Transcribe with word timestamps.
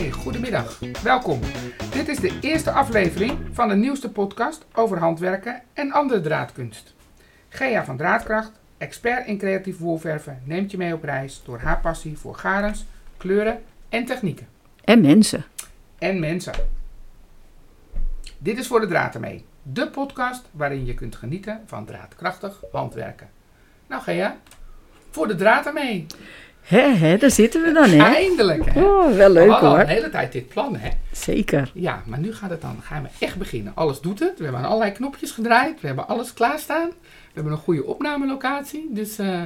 Hey, 0.00 0.10
goedemiddag. 0.10 0.78
Welkom. 1.02 1.40
Dit 1.92 2.08
is 2.08 2.16
de 2.16 2.38
eerste 2.40 2.70
aflevering 2.70 3.38
van 3.52 3.68
de 3.68 3.74
nieuwste 3.74 4.10
podcast 4.10 4.66
over 4.72 4.98
handwerken 4.98 5.62
en 5.72 5.92
andere 5.92 6.20
draadkunst. 6.20 6.94
Gea 7.48 7.84
van 7.84 7.96
Draadkracht, 7.96 8.52
expert 8.78 9.26
in 9.26 9.38
creatief 9.38 9.78
wolverven, 9.78 10.42
neemt 10.44 10.70
je 10.70 10.76
mee 10.76 10.94
op 10.94 11.02
reis 11.02 11.42
door 11.44 11.58
haar 11.58 11.80
passie 11.80 12.18
voor 12.18 12.34
garens, 12.34 12.84
kleuren 13.16 13.62
en 13.88 14.04
technieken. 14.04 14.48
En 14.84 15.00
mensen. 15.00 15.44
En 15.98 16.20
mensen. 16.20 16.52
Dit 18.38 18.58
is 18.58 18.66
voor 18.66 18.80
de 18.80 18.86
draad 18.86 19.14
ermee. 19.14 19.44
De 19.62 19.90
podcast 19.90 20.48
waarin 20.50 20.86
je 20.86 20.94
kunt 20.94 21.16
genieten 21.16 21.62
van 21.66 21.84
draadkrachtig 21.84 22.62
handwerken. 22.72 23.28
Nou 23.86 24.02
Gea, 24.02 24.36
voor 25.10 25.28
de 25.28 25.34
draad 25.34 25.66
ermee. 25.66 26.06
Hè, 26.62 26.80
hè, 26.80 27.16
daar 27.16 27.30
zitten 27.30 27.62
we 27.62 27.72
dan, 27.72 27.88
hè? 27.88 28.02
Eindelijk 28.14 28.72
hè. 28.72 28.82
Oh, 28.84 29.16
wel 29.16 29.26
We 29.28 29.32
leuk 29.32 29.50
hadden 29.50 29.68
al 29.68 29.76
hoor. 29.76 29.84
de 29.86 29.92
hele 29.92 30.10
tijd 30.10 30.32
dit 30.32 30.48
plan 30.48 30.76
hè. 30.76 30.88
Zeker. 31.12 31.70
Ja, 31.74 32.02
maar 32.06 32.18
nu 32.18 32.34
gaat 32.34 32.50
het 32.50 32.60
dan, 32.60 32.76
gaan 32.82 33.02
we 33.02 33.08
echt 33.18 33.36
beginnen. 33.36 33.72
Alles 33.74 34.00
doet 34.00 34.18
het. 34.18 34.38
We 34.38 34.42
hebben 34.44 34.60
aan 34.62 34.66
allerlei 34.68 34.92
knopjes 34.92 35.30
gedraaid. 35.30 35.80
We 35.80 35.86
hebben 35.86 36.08
alles 36.08 36.32
klaarstaan. 36.32 36.88
We 36.88 37.30
hebben 37.34 37.52
een 37.52 37.58
goede 37.58 37.84
opnamelocatie. 37.84 38.88
Dus 38.90 39.18
eh, 39.18 39.42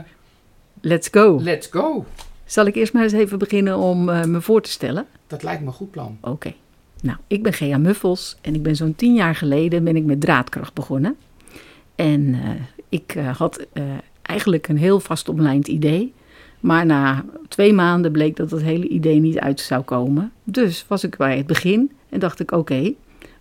Let's 0.80 1.08
go. 1.10 1.38
let's 1.42 1.66
go. 1.70 2.04
Zal 2.44 2.66
ik 2.66 2.74
eerst 2.74 2.92
maar 2.92 3.02
eens 3.02 3.12
even 3.12 3.38
beginnen 3.38 3.76
om 3.78 4.08
eh, 4.08 4.24
me 4.24 4.40
voor 4.40 4.62
te 4.62 4.70
stellen? 4.70 5.06
Dat 5.26 5.42
lijkt 5.42 5.60
me 5.60 5.66
een 5.66 5.72
goed 5.72 5.90
plan. 5.90 6.18
Oké. 6.20 6.52
Nou, 7.02 7.16
ik 7.26 7.42
ben 7.42 7.52
Gea 7.52 7.78
Muffels 7.78 8.36
en 8.40 8.54
ik 8.54 8.62
ben 8.62 8.76
zo'n 8.76 8.94
tien 8.94 9.14
jaar 9.14 9.34
geleden 9.34 9.84
ben 9.84 9.96
ik 9.96 10.04
met 10.04 10.20
draadkracht 10.20 10.74
begonnen. 10.74 11.16
En 11.94 12.34
eh, 12.44 12.50
ik 12.88 13.16
had 13.36 13.66
eigenlijk 14.22 14.68
een 14.68 14.78
heel 14.78 15.00
vast 15.00 15.28
omlijnd 15.28 15.68
idee. 15.68 16.14
Maar 16.64 16.86
na 16.86 17.24
twee 17.48 17.72
maanden 17.72 18.12
bleek 18.12 18.36
dat 18.36 18.50
het 18.50 18.62
hele 18.62 18.88
idee 18.88 19.20
niet 19.20 19.38
uit 19.38 19.60
zou 19.60 19.82
komen. 19.82 20.32
Dus 20.44 20.84
was 20.88 21.04
ik 21.04 21.16
bij 21.16 21.36
het 21.36 21.46
begin 21.46 21.92
en 22.08 22.18
dacht 22.18 22.40
ik, 22.40 22.50
oké, 22.50 22.92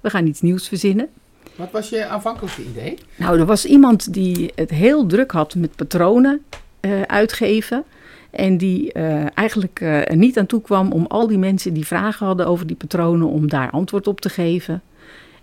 we 0.01 0.09
gaan 0.09 0.27
iets 0.27 0.41
nieuws 0.41 0.67
verzinnen. 0.67 1.07
Wat 1.55 1.71
was 1.71 1.89
je 1.89 2.05
aanvankelijke 2.05 2.63
idee? 2.63 2.97
Nou, 3.15 3.39
er 3.39 3.45
was 3.45 3.65
iemand 3.65 4.13
die 4.13 4.51
het 4.55 4.69
heel 4.69 5.05
druk 5.05 5.31
had 5.31 5.55
met 5.55 5.75
patronen 5.75 6.41
eh, 6.79 7.01
uitgeven. 7.01 7.83
En 8.29 8.57
die 8.57 8.93
eh, 8.93 9.37
eigenlijk 9.37 9.79
eh, 9.79 10.09
er 10.09 10.17
niet 10.17 10.39
aan 10.39 10.45
toe 10.45 10.61
kwam 10.61 10.91
om 10.91 11.05
al 11.05 11.27
die 11.27 11.37
mensen 11.37 11.73
die 11.73 11.87
vragen 11.87 12.25
hadden 12.25 12.47
over 12.47 12.67
die 12.67 12.75
patronen, 12.75 13.27
om 13.27 13.49
daar 13.49 13.71
antwoord 13.71 14.07
op 14.07 14.21
te 14.21 14.29
geven. 14.29 14.81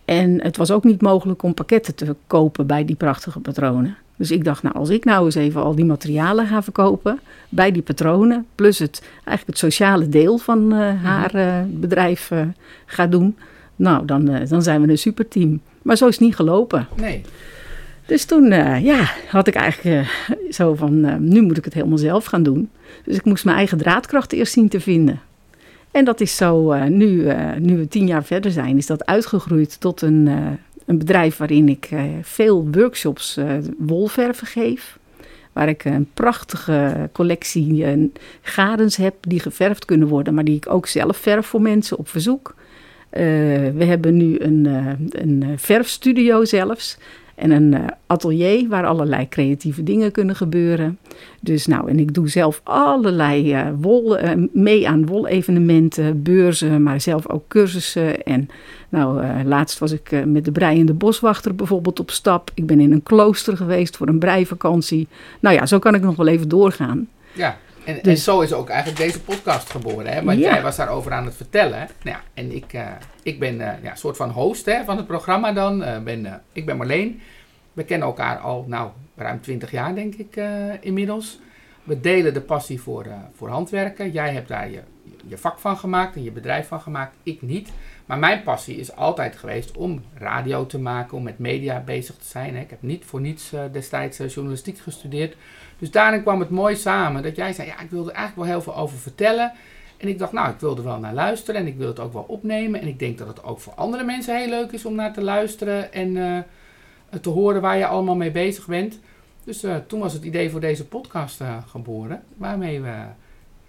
En 0.05 0.42
het 0.42 0.56
was 0.56 0.70
ook 0.70 0.84
niet 0.84 1.03
mogelijk 1.03 1.42
om 1.42 1.55
pakketten 1.55 1.94
te 1.94 2.17
kopen 2.27 2.67
bij 2.67 2.84
die 2.84 2.97
prachtige 2.97 3.41
patronen. 3.41 3.97
Dus 4.21 4.31
ik 4.31 4.45
dacht, 4.45 4.63
nou, 4.63 4.75
als 4.75 4.89
ik 4.89 5.05
nou 5.05 5.25
eens 5.25 5.35
even 5.35 5.63
al 5.63 5.75
die 5.75 5.85
materialen 5.85 6.47
ga 6.47 6.63
verkopen 6.63 7.21
bij 7.49 7.73
die 7.73 7.83
patronen, 7.83 8.47
plus 8.55 8.79
het, 8.79 9.03
eigenlijk 9.15 9.47
het 9.47 9.59
sociale 9.59 10.09
deel 10.09 10.39
van 10.39 10.73
eh, 10.73 11.03
haar 11.03 11.35
eh, 11.35 11.55
bedrijf 11.67 12.31
eh, 12.31 12.41
ga 12.87 13.07
doen, 13.07 13.37
nou, 13.77 14.05
dan, 14.05 14.47
dan 14.49 14.62
zijn 14.62 14.83
we 14.83 14.89
een 14.89 14.99
superteam. 14.99 15.61
Maar 15.83 15.97
zo 15.97 16.07
is 16.07 16.15
het 16.15 16.25
niet 16.25 16.35
gelopen. 16.35 16.89
Nee. 16.97 17.23
Dus 18.07 18.25
toen 18.25 18.45
ja, 18.83 19.11
had 19.29 19.47
ik 19.47 19.55
eigenlijk 19.55 20.11
zo 20.51 20.75
van, 20.75 21.25
nu 21.29 21.43
moet 21.43 21.59
ik 21.59 21.65
het 21.65 21.75
helemaal 21.75 21.99
zelf 21.99 22.25
gaan 22.25 22.43
doen. 22.43 22.71
Dus 23.05 23.17
ik 23.17 23.25
moest 23.25 23.45
mijn 23.45 23.57
eigen 23.57 23.79
draadkracht 23.79 24.33
eerst 24.33 24.53
zien 24.53 24.69
te 24.69 24.81
vinden. 24.81 25.21
En 25.91 26.05
dat 26.05 26.21
is 26.21 26.37
zo, 26.37 26.75
nu, 26.89 27.33
nu 27.59 27.77
we 27.77 27.89
tien 27.89 28.07
jaar 28.07 28.25
verder 28.25 28.51
zijn, 28.51 28.77
is 28.77 28.87
dat 28.87 29.07
uitgegroeid 29.07 29.81
tot 29.81 30.03
een, 30.03 30.29
een 30.91 30.99
bedrijf 30.99 31.37
waarin 31.37 31.69
ik 31.69 31.89
eh, 31.91 32.03
veel 32.23 32.69
workshops 32.71 33.37
eh, 33.37 33.57
wolverven 33.79 34.47
geef. 34.47 34.99
Waar 35.53 35.69
ik 35.69 35.85
een 35.85 36.11
prachtige 36.15 37.09
collectie 37.13 37.85
eh, 37.85 37.99
garens 38.43 38.97
heb 38.97 39.15
die 39.21 39.41
geverfd 39.41 39.85
kunnen 39.85 40.09
worden, 40.09 40.35
maar 40.35 40.45
die 40.45 40.57
ik 40.57 40.73
ook 40.73 40.87
zelf 40.87 41.17
verf 41.17 41.47
voor 41.47 41.63
mensen 41.63 41.99
op 41.99 42.09
verzoek. 42.09 42.55
We 43.11 43.85
hebben 43.85 44.17
nu 44.17 44.39
een, 44.39 44.65
een 45.11 45.59
verfstudio 45.59 46.45
zelfs. 46.45 46.99
En 47.41 47.51
een 47.51 47.75
eh, 47.75 47.84
atelier 48.06 48.69
waar 48.69 48.87
allerlei 48.87 49.28
creatieve 49.28 49.83
dingen 49.83 50.12
kunnen 50.12 50.37
gebeuren. 50.37 50.99
Dus 51.41 51.67
nou, 51.67 51.91
en 51.91 51.99
ik 51.99 52.15
doe 52.15 52.28
zelf 52.28 52.61
allerlei 52.65 53.53
eh, 53.53 53.67
wol, 53.81 54.19
eh, 54.19 54.31
mee 54.53 54.89
aan 54.89 55.06
wolevenementen, 55.06 56.23
beurzen, 56.23 56.83
maar 56.83 57.00
zelf 57.00 57.29
ook 57.29 57.45
cursussen. 57.49 58.23
En 58.23 58.49
nou, 58.89 59.25
laatst 59.45 59.79
was 59.79 59.93
ik 59.93 60.25
met 60.27 60.45
de 60.45 60.53
breiende 60.53 60.93
boswachter 60.93 61.55
bijvoorbeeld 61.55 62.00
op 62.00 62.11
stap. 62.11 62.50
Ik 62.55 62.67
ben 62.67 62.81
in 62.81 62.93
een 62.93 63.03
klooster 63.03 63.56
geweest 63.56 63.97
voor 63.97 64.09
een 64.09 64.19
breivakantie. 64.19 65.09
Nou 65.41 65.55
ja, 65.55 65.67
zo 65.67 65.79
kan 65.79 65.95
ik 65.95 66.03
nog 66.03 66.17
wel 66.17 66.27
even 66.27 66.49
doorgaan. 66.49 67.09
Ja. 67.33 67.56
En, 67.84 67.95
en 67.95 68.03
Dus- 68.03 68.25
zo 68.25 68.41
is 68.41 68.53
ook 68.53 68.69
eigenlijk 68.69 69.00
deze 69.00 69.21
podcast 69.21 69.71
geboren. 69.71 70.12
Hè? 70.12 70.23
Want 70.23 70.39
Ja. 70.39 70.53
jij 70.53 70.62
was 70.62 70.77
daarover 70.77 71.12
aan 71.12 71.25
het 71.25 71.34
vertellen. 71.37 71.79
Nou 71.79 72.17
ja, 72.17 72.21
en 72.34 72.55
ik, 72.56 72.73
ik 73.22 73.38
ben 73.38 73.60
eh, 73.60 73.82
ja, 73.82 73.91
een 73.91 73.97
soort 73.97 74.16
van 74.16 74.31
host 74.31 74.66
hè, 74.66 74.84
van 74.84 74.97
het 74.97 75.06
programma 75.06 75.53
dan. 75.53 75.82
Eh, 75.82 76.03
ben, 76.03 76.26
eh, 76.26 76.34
ik 76.53 76.66
ben 76.66 76.76
Marleen. 76.76 77.20
We 77.72 77.84
kennen 77.84 78.08
elkaar 78.08 78.38
al 78.38 78.64
nou, 78.69 78.91
ruim 79.16 79.41
20 79.41 79.70
jaar 79.70 79.94
denk 79.94 80.14
ik 80.14 80.41
inmiddels. 80.81 81.38
We 81.82 82.00
delen 82.00 82.34
de 82.34 82.41
passie 82.41 82.81
voor, 82.81 83.06
voor 83.34 83.48
handwerken. 83.48 84.10
Jij 84.10 84.32
hebt 84.32 84.48
daar 84.48 84.70
je, 84.70 84.81
je 85.26 85.38
vak 85.38 85.58
van 85.58 85.76
gemaakt 85.76 86.16
en 86.16 86.22
je 86.22 86.31
bedrijf 86.31 86.69
van 86.69 86.81
gemaakt. 86.81 87.16
Ik 87.22 87.42
niet. 87.42 87.72
Maar 88.06 88.19
mijn 88.19 88.42
passie 88.42 88.76
is 88.76 88.97
altijd 88.97 89.37
geweest 89.37 89.76
om 89.76 90.02
radio 90.14 90.66
te 90.66 90.78
maken, 90.78 91.16
om 91.16 91.22
met 91.22 91.38
media 91.38 91.81
bezig 91.81 92.16
te 92.16 92.26
zijn. 92.26 92.56
Ik 92.56 92.70
heb 92.70 92.82
niet 92.82 93.04
voor 93.04 93.20
niets 93.20 93.52
destijds 93.72 94.19
journalistiek 94.19 94.78
gestudeerd. 94.78 95.37
Dus 95.78 95.91
daarin 95.91 96.22
kwam 96.22 96.41
het 96.41 96.50
mooi 96.50 96.76
samen 96.76 97.22
dat 97.22 97.37
jij 97.37 97.52
zei, 97.52 97.69
ja, 97.69 97.81
ik 97.81 97.91
wilde 97.91 98.12
eigenlijk 98.12 98.48
wel 98.48 98.56
heel 98.56 98.64
veel 98.72 98.82
over 98.82 98.98
vertellen. 98.98 99.52
En 100.00 100.09
ik 100.09 100.19
dacht, 100.19 100.33
nou, 100.33 100.50
ik 100.50 100.61
wil 100.61 100.77
er 100.77 100.84
wel 100.84 100.99
naar 100.99 101.15
luisteren 101.15 101.61
en 101.61 101.66
ik 101.66 101.77
wil 101.77 101.88
het 101.88 101.99
ook 101.99 102.12
wel 102.12 102.25
opnemen. 102.28 102.81
En 102.81 102.87
ik 102.87 102.99
denk 102.99 103.19
dat 103.19 103.28
het 103.28 103.44
ook 103.44 103.61
voor 103.61 103.72
andere 103.72 104.05
mensen 104.05 104.37
heel 104.37 104.49
leuk 104.49 104.72
is 104.72 104.84
om 104.84 104.94
naar 104.94 105.12
te 105.12 105.22
luisteren 105.22 105.93
en 105.93 106.16
eh, 106.16 107.19
te 107.21 107.28
horen 107.28 107.61
waar 107.61 107.77
je 107.77 107.87
allemaal 107.87 108.16
mee 108.16 108.31
bezig 108.31 108.66
bent. 108.66 108.99
Dus 109.44 109.62
eh, 109.62 109.77
toen 109.87 110.00
was 110.00 110.12
het 110.12 110.25
idee 110.25 110.50
voor 110.50 110.61
deze 110.61 110.87
podcast 110.87 111.41
eh, 111.41 111.56
geboren, 111.66 112.22
waarmee 112.37 112.81
we 112.81 112.94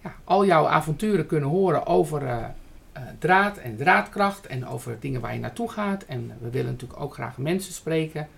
ja, 0.02 0.14
al 0.24 0.46
jouw 0.46 0.66
avonturen 0.66 1.26
kunnen 1.26 1.48
horen 1.48 1.86
over 1.86 2.50
draad 3.18 3.56
en 3.56 3.76
draadkracht 3.76 4.46
en 4.46 4.66
over 4.66 4.96
dingen 5.00 5.20
waar 5.20 5.34
je 5.34 5.40
naartoe 5.40 5.70
gaat. 5.70 6.04
En 6.04 6.32
we 6.40 6.50
willen 6.50 6.70
natuurlijk 6.70 7.00
ook 7.00 7.14
graag 7.14 7.38
mensen 7.38 7.72
spreken. 7.72 8.28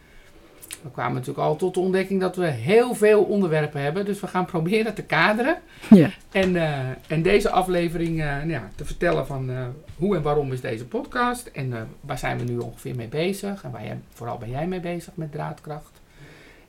We 0.85 0.91
kwamen 0.91 1.13
natuurlijk 1.13 1.47
al 1.47 1.57
tot 1.57 1.75
de 1.75 1.81
ontdekking 1.81 2.21
dat 2.21 2.37
we 2.37 2.47
heel 2.47 2.95
veel 2.95 3.23
onderwerpen 3.23 3.81
hebben. 3.81 4.05
Dus 4.05 4.21
we 4.21 4.27
gaan 4.27 4.45
proberen 4.45 4.95
te 4.95 5.03
kaderen. 5.03 5.59
Ja. 5.91 6.11
En, 6.31 6.57
eh, 6.57 6.79
en 7.07 7.23
deze 7.23 7.51
aflevering 7.51 8.21
eh, 8.21 8.27
nou 8.27 8.51
ja, 8.51 8.71
te 8.75 8.85
vertellen 8.85 9.27
van 9.27 9.51
eh, 9.51 9.57
hoe 9.99 10.17
en 10.17 10.23
waarom 10.23 10.53
is 10.53 10.61
deze 10.61 10.85
podcast. 10.85 11.47
En 11.47 11.89
waar 12.01 12.19
zijn 12.19 12.39
we 12.39 12.45
nu 12.45 12.59
ongeveer 12.59 12.95
mee 12.95 13.09
bezig. 13.09 13.65
En 13.65 13.71
waar 13.71 13.85
jij, 13.85 13.99
vooral 14.13 14.39
ben 14.39 14.51
jij 14.51 14.67
mee 14.67 14.81
bezig 14.81 15.13
met 15.15 15.33
draadkracht. 15.33 16.03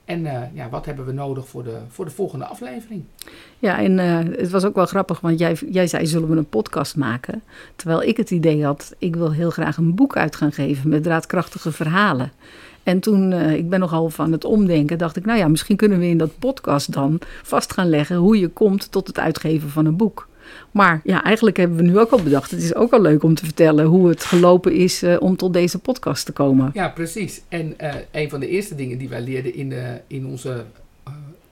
En 0.06 0.52
ja, 0.54 0.70
wat 0.70 0.86
hebben 0.86 1.06
we 1.06 1.12
nodig 1.12 1.48
voor 1.48 1.64
de, 1.64 1.78
voor 1.90 2.06
de 2.06 2.12
volgende 2.12 2.46
aflevering. 2.46 3.04
Ja, 3.60 3.80
en 3.80 3.98
het 4.38 4.50
was 4.50 4.66
ook 4.66 4.76
wel 4.76 4.86
grappig, 4.86 5.20
want 5.20 5.40
jij, 5.40 5.58
jij 5.70 5.88
zei, 5.88 6.08
zullen 6.08 6.30
we 6.30 6.36
een 6.36 6.50
podcast 6.50 6.96
maken? 6.96 7.44
Terwijl 7.76 8.04
ik 8.04 8.18
het 8.18 8.32
idee 8.32 8.66
had, 8.66 8.96
ik 8.98 9.16
wil 9.16 9.32
heel 9.32 9.50
graag 9.50 9.78
een 9.78 9.96
boek 9.96 10.18
uit 10.18 10.36
gaan 10.36 10.52
geven 10.52 10.90
met 10.90 11.04
draadkrachtige 11.04 11.72
verhalen. 11.72 12.32
En 12.86 13.00
toen, 13.00 13.32
eh, 13.32 13.56
ik 13.56 13.70
ben 13.70 13.80
nogal 13.80 14.10
van 14.10 14.32
het 14.32 14.46
omdenken, 14.46 14.98
dacht 14.98 15.16
ik, 15.16 15.26
nou 15.26 15.40
ja, 15.40 15.48
misschien 15.48 15.76
kunnen 15.76 16.00
we 16.00 16.08
in 16.08 16.18
dat 16.18 16.40
podcast 16.40 16.94
dan 16.94 17.20
vast 17.44 17.74
gaan 17.74 17.90
leggen 17.90 18.16
hoe 18.16 18.40
je 18.40 18.48
komt 18.48 18.92
tot 18.92 19.08
het 19.08 19.20
uitgeven 19.20 19.70
van 19.70 19.86
een 19.86 19.98
boek. 19.98 20.28
Maar 20.72 21.02
ja, 21.04 21.24
eigenlijk 21.24 21.58
hebben 21.58 21.78
we 21.78 21.84
nu 21.84 22.00
ook 22.00 22.12
al 22.12 22.24
bedacht, 22.24 22.52
het 22.52 22.62
is 22.62 22.76
ook 22.76 22.94
al 22.94 23.02
leuk 23.02 23.24
om 23.24 23.36
te 23.36 23.46
vertellen 23.46 23.86
hoe 23.86 24.10
het 24.10 24.24
gelopen 24.24 24.74
is 24.74 25.04
eh, 25.04 25.16
om 25.20 25.36
tot 25.36 25.54
deze 25.54 25.80
podcast 25.80 26.26
te 26.26 26.32
komen. 26.32 26.72
Ja, 26.74 26.90
precies. 26.90 27.42
En 27.50 27.80
eh, 27.80 27.94
een 28.12 28.30
van 28.30 28.40
de 28.40 28.48
eerste 28.48 28.76
dingen 28.76 28.98
die 28.98 29.10
wij 29.10 29.22
leerden 29.22 29.54
in, 29.54 29.70
de, 29.70 30.02
in 30.08 30.26
onze 30.26 30.64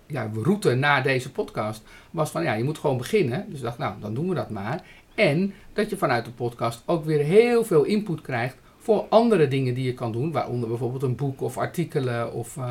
ja, 0.07 0.29
route 0.43 0.75
naar 0.75 1.03
deze 1.03 1.31
podcast 1.31 1.83
was 2.11 2.29
van 2.29 2.43
ja, 2.43 2.53
je 2.53 2.63
moet 2.63 2.77
gewoon 2.77 2.97
beginnen. 2.97 3.45
Dus 3.47 3.57
ik 3.57 3.63
dacht, 3.63 3.77
nou, 3.77 3.93
dan 4.01 4.13
doen 4.13 4.29
we 4.29 4.35
dat 4.35 4.49
maar. 4.49 4.84
En 5.16 5.53
dat 5.73 5.90
je 5.90 5.97
vanuit 5.97 6.25
de 6.25 6.31
podcast 6.31 6.84
ook 6.85 7.05
weer 7.05 7.23
heel 7.23 7.63
veel 7.63 7.84
input 7.84 8.22
krijgt 8.22 8.55
voor 8.84 9.06
andere 9.09 9.47
dingen 9.47 9.74
die 9.74 9.85
je 9.85 9.94
kan 9.94 10.12
doen. 10.12 10.32
Waaronder 10.32 10.70
bijvoorbeeld 10.70 11.03
een 11.03 11.16
boek 11.16 11.41
of 11.41 11.58
artikelen 11.58 12.34
of 12.34 12.58
eh, 12.58 12.64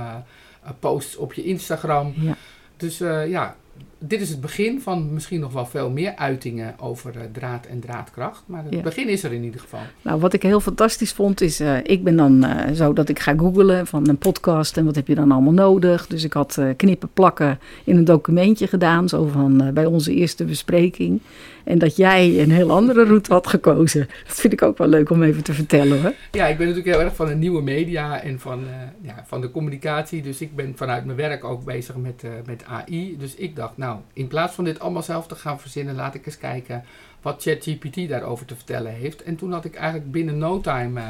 eh, 0.63 0.71
posts 0.79 1.17
op 1.17 1.33
je 1.33 1.45
Instagram. 1.45 2.13
Ja. 2.17 2.37
Dus 2.77 3.01
eh, 3.01 3.29
ja, 3.29 3.57
dit 3.99 4.21
is 4.21 4.29
het 4.29 4.41
begin 4.41 4.81
van 4.81 5.13
misschien 5.15 5.41
nog 5.41 5.53
wel 5.53 5.67
veel 5.67 5.91
meer 5.91 6.17
uitingen 6.17 6.75
over 6.79 7.13
draad 7.33 7.67
en 7.67 7.81
draadkracht. 7.81 8.43
Maar 8.47 8.65
het 8.65 8.75
Ja. 8.75 8.81
begin 8.81 9.09
is 9.09 9.23
er 9.25 9.33
in 9.33 9.43
ieder 9.45 9.61
geval. 9.61 9.81
Nou, 10.03 10.21
wat 10.21 10.33
ik 10.33 10.43
heel 10.43 10.61
fantastisch 10.61 11.13
vond 11.13 11.41
is, 11.41 11.61
ik 11.83 12.05
ben 12.05 12.17
dan 12.17 12.47
zo 12.75 12.93
dat 12.93 13.09
ik 13.09 13.19
ga 13.19 13.35
googlen 13.37 13.87
van 13.87 14.09
een 14.09 14.19
podcast 14.19 14.77
en 14.77 14.85
wat 14.85 14.95
heb 14.95 15.07
je 15.07 15.15
dan 15.15 15.33
allemaal 15.33 15.53
nodig. 15.53 16.07
Dus 16.07 16.25
ik 16.25 16.33
had 16.33 16.59
knippen 16.77 17.09
plakken 17.15 17.59
in 17.85 17.97
een 17.97 18.05
documentje 18.05 18.67
gedaan, 18.67 19.09
zo 19.09 19.27
van 19.27 19.71
bij 19.75 19.87
onze 19.87 20.15
eerste 20.15 20.45
bespreking. 20.45 21.21
En 21.65 21.79
dat 21.79 21.97
jij 21.97 22.41
een 22.41 22.51
heel 22.51 22.71
andere 22.71 23.05
route 23.05 23.33
had 23.33 23.47
gekozen. 23.47 24.09
Dat 24.27 24.41
vind 24.41 24.53
ik 24.53 24.63
ook 24.63 24.79
wel 24.79 24.89
leuk 24.89 25.11
om 25.11 25.23
even 25.23 25.43
te 25.43 25.53
vertellen 25.53 26.03
hoor. 26.03 26.13
Ja, 26.31 26.47
ik 26.47 26.57
ben 26.57 26.67
natuurlijk 26.67 26.97
heel 26.97 27.05
erg 27.05 27.15
van 27.15 27.27
de 27.27 27.35
nieuwe 27.35 27.63
media 27.63 28.23
en 28.23 28.41
van, 28.41 28.61
uh, 28.61 28.69
ja, 29.01 29.25
van 29.27 29.41
de 29.41 29.51
communicatie. 29.51 30.23
Dus 30.23 30.41
ik 30.41 30.57
ben 30.57 30.73
vanuit 30.77 31.05
mijn 31.05 31.17
werk 31.17 31.45
ook 31.45 31.65
bezig 31.65 31.97
met, 31.97 32.23
uh, 32.25 32.31
met 32.47 32.65
AI. 32.65 33.17
Dus 33.19 33.35
ik 33.35 33.57
dacht, 33.57 33.77
nou, 33.77 33.99
in 34.13 34.27
plaats 34.27 34.55
van 34.55 34.65
dit 34.65 34.81
allemaal 34.81 35.03
zelf 35.03 35.27
te 35.27 35.35
gaan 35.35 35.61
verzinnen, 35.61 35.95
laat 35.95 36.15
ik 36.15 36.27
eens 36.27 36.39
kijken 36.39 36.85
wat 37.23 37.43
ChatGPT 37.43 38.09
daarover 38.09 38.47
te 38.47 38.55
vertellen 38.55 38.93
heeft. 38.93 39.23
En 39.23 39.37
toen 39.37 39.53
had 39.53 39.65
ik 39.65 39.75
eigenlijk 39.75 40.13
binnen 40.13 40.39
no 40.39 40.61
time 40.61 41.01
uh, 41.01 41.07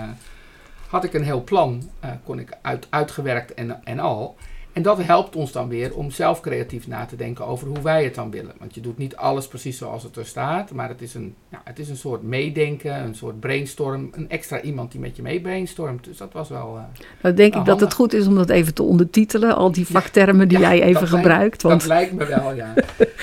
had 0.89 1.05
ik 1.05 1.15
een 1.15 1.25
heel 1.25 1.45
plan, 1.45 1.91
kon 2.25 2.39
ik 2.39 2.49
uit, 2.63 2.87
uitgewerkt 2.91 3.55
en, 3.55 3.85
en 3.85 3.99
al. 3.99 4.37
En 4.73 4.83
dat 4.83 5.03
helpt 5.03 5.37
ons 5.37 5.53
dan 5.53 5.69
weer 5.69 5.95
om 5.95 6.11
zelf 6.11 6.41
creatief 6.41 6.87
na 6.87 7.05
te 7.05 7.17
denken 7.17 7.47
over 7.47 7.69
hoe 7.69 7.81
wij 7.83 8.05
het 8.05 8.15
dan 8.15 8.31
willen. 8.31 8.55
Want 8.59 8.75
je 8.75 8.81
doet 8.81 8.99
niet 8.99 9.17
alles 9.17 9.49
precies 9.49 9.79
zoals 9.79 10.03
het 10.03 10.17
er 10.17 10.27
staat, 10.27 10.71
maar 10.71 10.89
het 10.89 11.03
is 11.03 11.15
een, 11.15 11.35
ja, 11.49 11.61
het 11.65 11.79
is 11.79 11.89
een 11.89 11.97
soort 11.97 12.23
meedenken, 12.23 12.95
een 12.95 13.15
soort 13.15 13.41
brainstorm, 13.41 14.09
een 14.13 14.31
extra 14.31 14.61
iemand 14.61 14.93
die 14.93 15.01
met 15.01 15.17
je 15.17 15.23
mee 15.23 15.41
brainstormt. 15.41 16.05
Dus 16.05 16.17
dat 16.17 16.33
was 16.33 16.49
wel. 16.49 16.77
Uh, 16.77 16.83
nou, 17.23 17.35
denk 17.35 17.55
ik 17.55 17.65
dat 17.65 17.81
het 17.81 17.95
goed 17.95 18.13
is 18.13 18.27
om 18.27 18.35
dat 18.35 18.51
even 18.51 18.75
te 18.75 18.83
ondertitelen, 18.83 19.57
al 19.57 19.73
die 19.73 19.87
vaktermen 19.87 20.49
die 20.49 20.59
jij 20.59 20.83
even 20.83 21.09
gebruikt. 21.09 21.63
want... 21.63 21.81
Dat 21.81 21.89
lijkt 21.89 22.13
me 22.13 22.27
wel, 22.27 22.55
ja. 22.55 22.75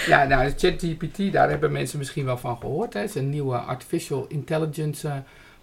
ja, 0.06 0.26
nou, 0.26 0.52
ChatGPT, 0.58 1.32
daar 1.32 1.50
hebben 1.50 1.72
mensen 1.72 1.98
misschien 1.98 2.26
wel 2.26 2.38
van 2.38 2.58
gehoord. 2.58 2.94
Hè. 2.94 3.00
Het 3.00 3.10
is 3.10 3.16
een 3.16 3.30
nieuwe 3.30 3.58
artificial 3.58 4.26
intelligence 4.28 5.08
uh, 5.08 5.14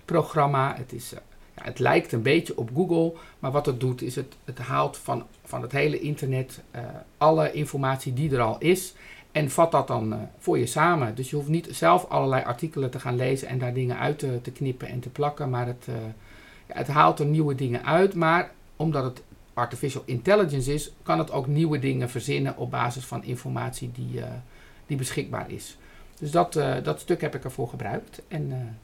programma. 0.05 0.75
Het 0.77 0.93
is. 0.93 1.13
Uh, 1.13 1.19
ja, 1.57 1.63
het 1.65 1.79
lijkt 1.79 2.13
een 2.13 2.23
beetje 2.23 2.57
op 2.57 2.71
Google, 2.75 3.13
maar 3.39 3.51
wat 3.51 3.67
het 3.67 3.81
doet 3.81 4.03
is 4.03 4.17
het, 4.17 4.37
het 4.45 4.59
haalt 4.59 4.97
van, 4.97 5.25
van 5.45 5.63
het 5.63 5.73
hele 5.73 6.01
internet 6.01 6.63
uh, 6.75 6.81
alle 7.19 7.53
informatie 7.53 8.13
die 8.13 8.35
er 8.35 8.41
al 8.41 8.57
is 8.59 8.95
en 9.33 9.51
vat 9.51 9.71
dat 9.71 9.87
dan 9.87 10.13
uh, 10.13 10.19
voor 10.39 10.59
je 10.59 10.67
samen. 10.67 11.15
Dus 11.15 11.31
je 11.31 11.37
hoeft 11.37 11.49
niet 11.49 11.69
zelf 11.71 12.05
allerlei 12.09 12.45
artikelen 12.45 12.91
te 12.91 13.01
gaan 13.01 13.17
lezen 13.17 13.49
en 13.49 13.59
daar 13.59 13.75
dingen 13.75 13.99
uit 13.99 14.19
te, 14.19 14.51
knippen 14.53 14.89
en 14.89 15.01
te 15.01 15.09
plakken, 15.09 15.51
maar 15.51 15.67
het, 15.67 15.87
uh, 15.89 15.95
ja, 16.67 16.75
het 16.75 16.89
haalt 16.89 17.19
er 17.19 17.27
nieuwe 17.27 17.55
dingen 17.55 17.85
uit. 17.85 18.15
Maar 18.15 18.51
omdat 18.77 19.05
het 19.05 19.23
artificial 19.55 20.03
intelligence 20.05 20.75
is, 20.75 20.93
kan 21.03 21.19
het 21.19 21.31
ook 21.31 21.47
nieuwe 21.47 21.79
dingen 21.79 22.11
verzinnen 22.11 22.57
op 22.57 22.71
basis 22.71 23.05
van 23.05 23.25
informatie 23.25 23.91
die, 23.93 24.21
die 24.87 24.97
beschikbaar 24.97 25.51
is. 25.51 25.79
Dus 26.19 26.31
dat, 26.31 26.53
dat 26.83 27.01
stuk 27.01 27.21
heb 27.21 27.35
ik 27.35 27.45
ervoor 27.45 27.69
gebruikt. 27.69 28.23
En 28.29 28.77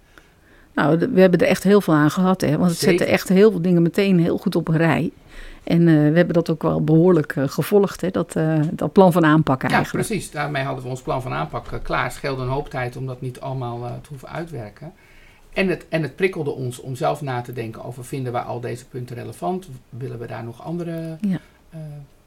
nou, 0.75 0.99
we 0.99 1.21
hebben 1.21 1.41
er 1.41 1.47
echt 1.47 1.63
heel 1.63 1.81
veel 1.81 1.95
aan 1.95 2.11
gehad, 2.11 2.41
hè? 2.41 2.59
want 2.59 2.71
het 2.71 2.79
Zeker. 2.79 2.99
zette 2.99 3.13
echt 3.13 3.29
heel 3.29 3.51
veel 3.51 3.63
dingen 3.63 3.83
meteen 3.83 4.19
heel 4.19 4.39
goed 4.39 4.57
op 4.57 4.69
een 4.69 4.77
rij. 4.77 5.11
En 5.65 5.81
uh, 5.81 6.11
we 6.11 6.17
hebben 6.17 6.35
dat 6.35 6.51
ook 6.51 6.63
wel 6.63 6.85
behoorlijk 6.85 7.37
uh, 7.37 7.49
gevolgd, 7.49 8.01
hè? 8.01 8.11
Dat, 8.11 8.37
uh, 8.37 8.61
dat 8.71 8.93
plan 8.93 9.13
van 9.13 9.25
aanpak 9.25 9.63
eigenlijk. 9.63 9.93
Ja, 9.93 10.09
precies. 10.09 10.31
Daarmee 10.31 10.63
hadden 10.63 10.85
we 10.85 10.91
ons 10.91 11.03
plan 11.03 11.23
van 11.23 11.33
aanpak 11.33 11.81
klaar. 11.83 12.05
Het 12.05 12.13
scheelde 12.13 12.43
een 12.43 12.49
hoop 12.49 12.71
tijd 12.71 12.97
om 12.97 13.07
dat 13.07 13.21
niet 13.21 13.41
allemaal 13.41 13.99
te 14.03 14.09
hoeven 14.09 14.29
uitwerken. 14.29 14.93
En 15.53 15.69
het, 15.69 15.87
en 15.89 16.03
het 16.03 16.17
prikkelde 16.17 16.51
ons 16.51 16.81
om 16.81 16.95
zelf 16.95 17.21
na 17.21 17.41
te 17.41 17.53
denken 17.53 17.85
over 17.85 18.05
vinden 18.05 18.33
we 18.33 18.41
al 18.41 18.61
deze 18.61 18.87
punten 18.87 19.17
relevant? 19.17 19.69
Willen 19.89 20.19
we 20.19 20.27
daar 20.27 20.45
nog 20.45 20.63
andere 20.65 21.17
ja. 21.21 21.41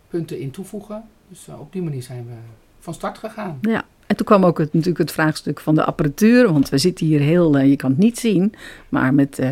punten 0.07 0.39
in 0.39 0.51
toevoegen? 0.51 1.03
Dus 1.29 1.47
op 1.59 1.71
die 1.71 1.81
manier 1.81 2.03
zijn 2.03 2.25
we 2.25 2.33
van 2.79 2.93
start 2.93 3.17
gegaan. 3.17 3.57
Ja, 3.61 3.83
en 4.07 4.15
toen 4.15 4.25
kwam 4.25 4.45
ook 4.45 4.57
het, 4.57 4.73
natuurlijk 4.73 4.99
het 4.99 5.11
vraagstuk 5.11 5.59
van 5.59 5.75
de 5.75 5.83
apparatuur. 5.83 6.51
Want 6.51 6.69
we 6.69 6.77
zitten 6.77 7.05
hier 7.05 7.19
heel, 7.19 7.57
uh, 7.57 7.69
je 7.69 7.75
kan 7.75 7.89
het 7.89 7.99
niet 7.99 8.19
zien, 8.19 8.53
maar 8.89 9.13
met 9.13 9.39
uh, 9.39 9.49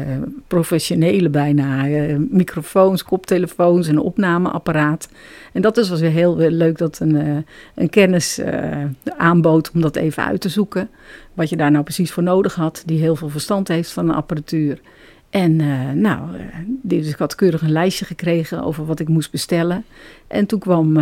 professionele 0.47 1.29
bijna 1.29 1.87
uh, 1.87 2.17
microfoons, 2.29 3.03
koptelefoons 3.03 3.87
en 3.87 3.99
opnameapparaat. 3.99 5.09
En 5.51 5.61
dat 5.61 5.77
is 5.77 5.89
was 5.89 5.99
weer 5.99 6.11
heel 6.11 6.35
leuk 6.35 6.77
dat 6.77 6.99
een, 6.99 7.45
een 7.75 7.89
kennis 7.89 8.41
aanbood 9.17 9.71
om 9.71 9.81
dat 9.81 9.95
even 9.95 10.25
uit 10.25 10.41
te 10.41 10.49
zoeken. 10.49 10.89
Wat 11.33 11.49
je 11.49 11.57
daar 11.57 11.71
nou 11.71 11.83
precies 11.83 12.11
voor 12.11 12.23
nodig 12.23 12.55
had, 12.55 12.83
die 12.85 12.99
heel 12.99 13.15
veel 13.15 13.29
verstand 13.29 13.67
heeft 13.67 13.91
van 13.91 14.05
de 14.05 14.13
apparatuur. 14.13 14.79
En 15.29 15.55
nou, 16.01 16.19
dus 16.81 17.07
ik 17.07 17.15
had 17.15 17.35
keurig 17.35 17.61
een 17.61 17.71
lijstje 17.71 18.05
gekregen 18.05 18.63
over 18.63 18.85
wat 18.85 18.99
ik 18.99 19.07
moest 19.07 19.31
bestellen. 19.31 19.85
En 20.27 20.45
toen 20.45 20.59
kwam 20.59 20.97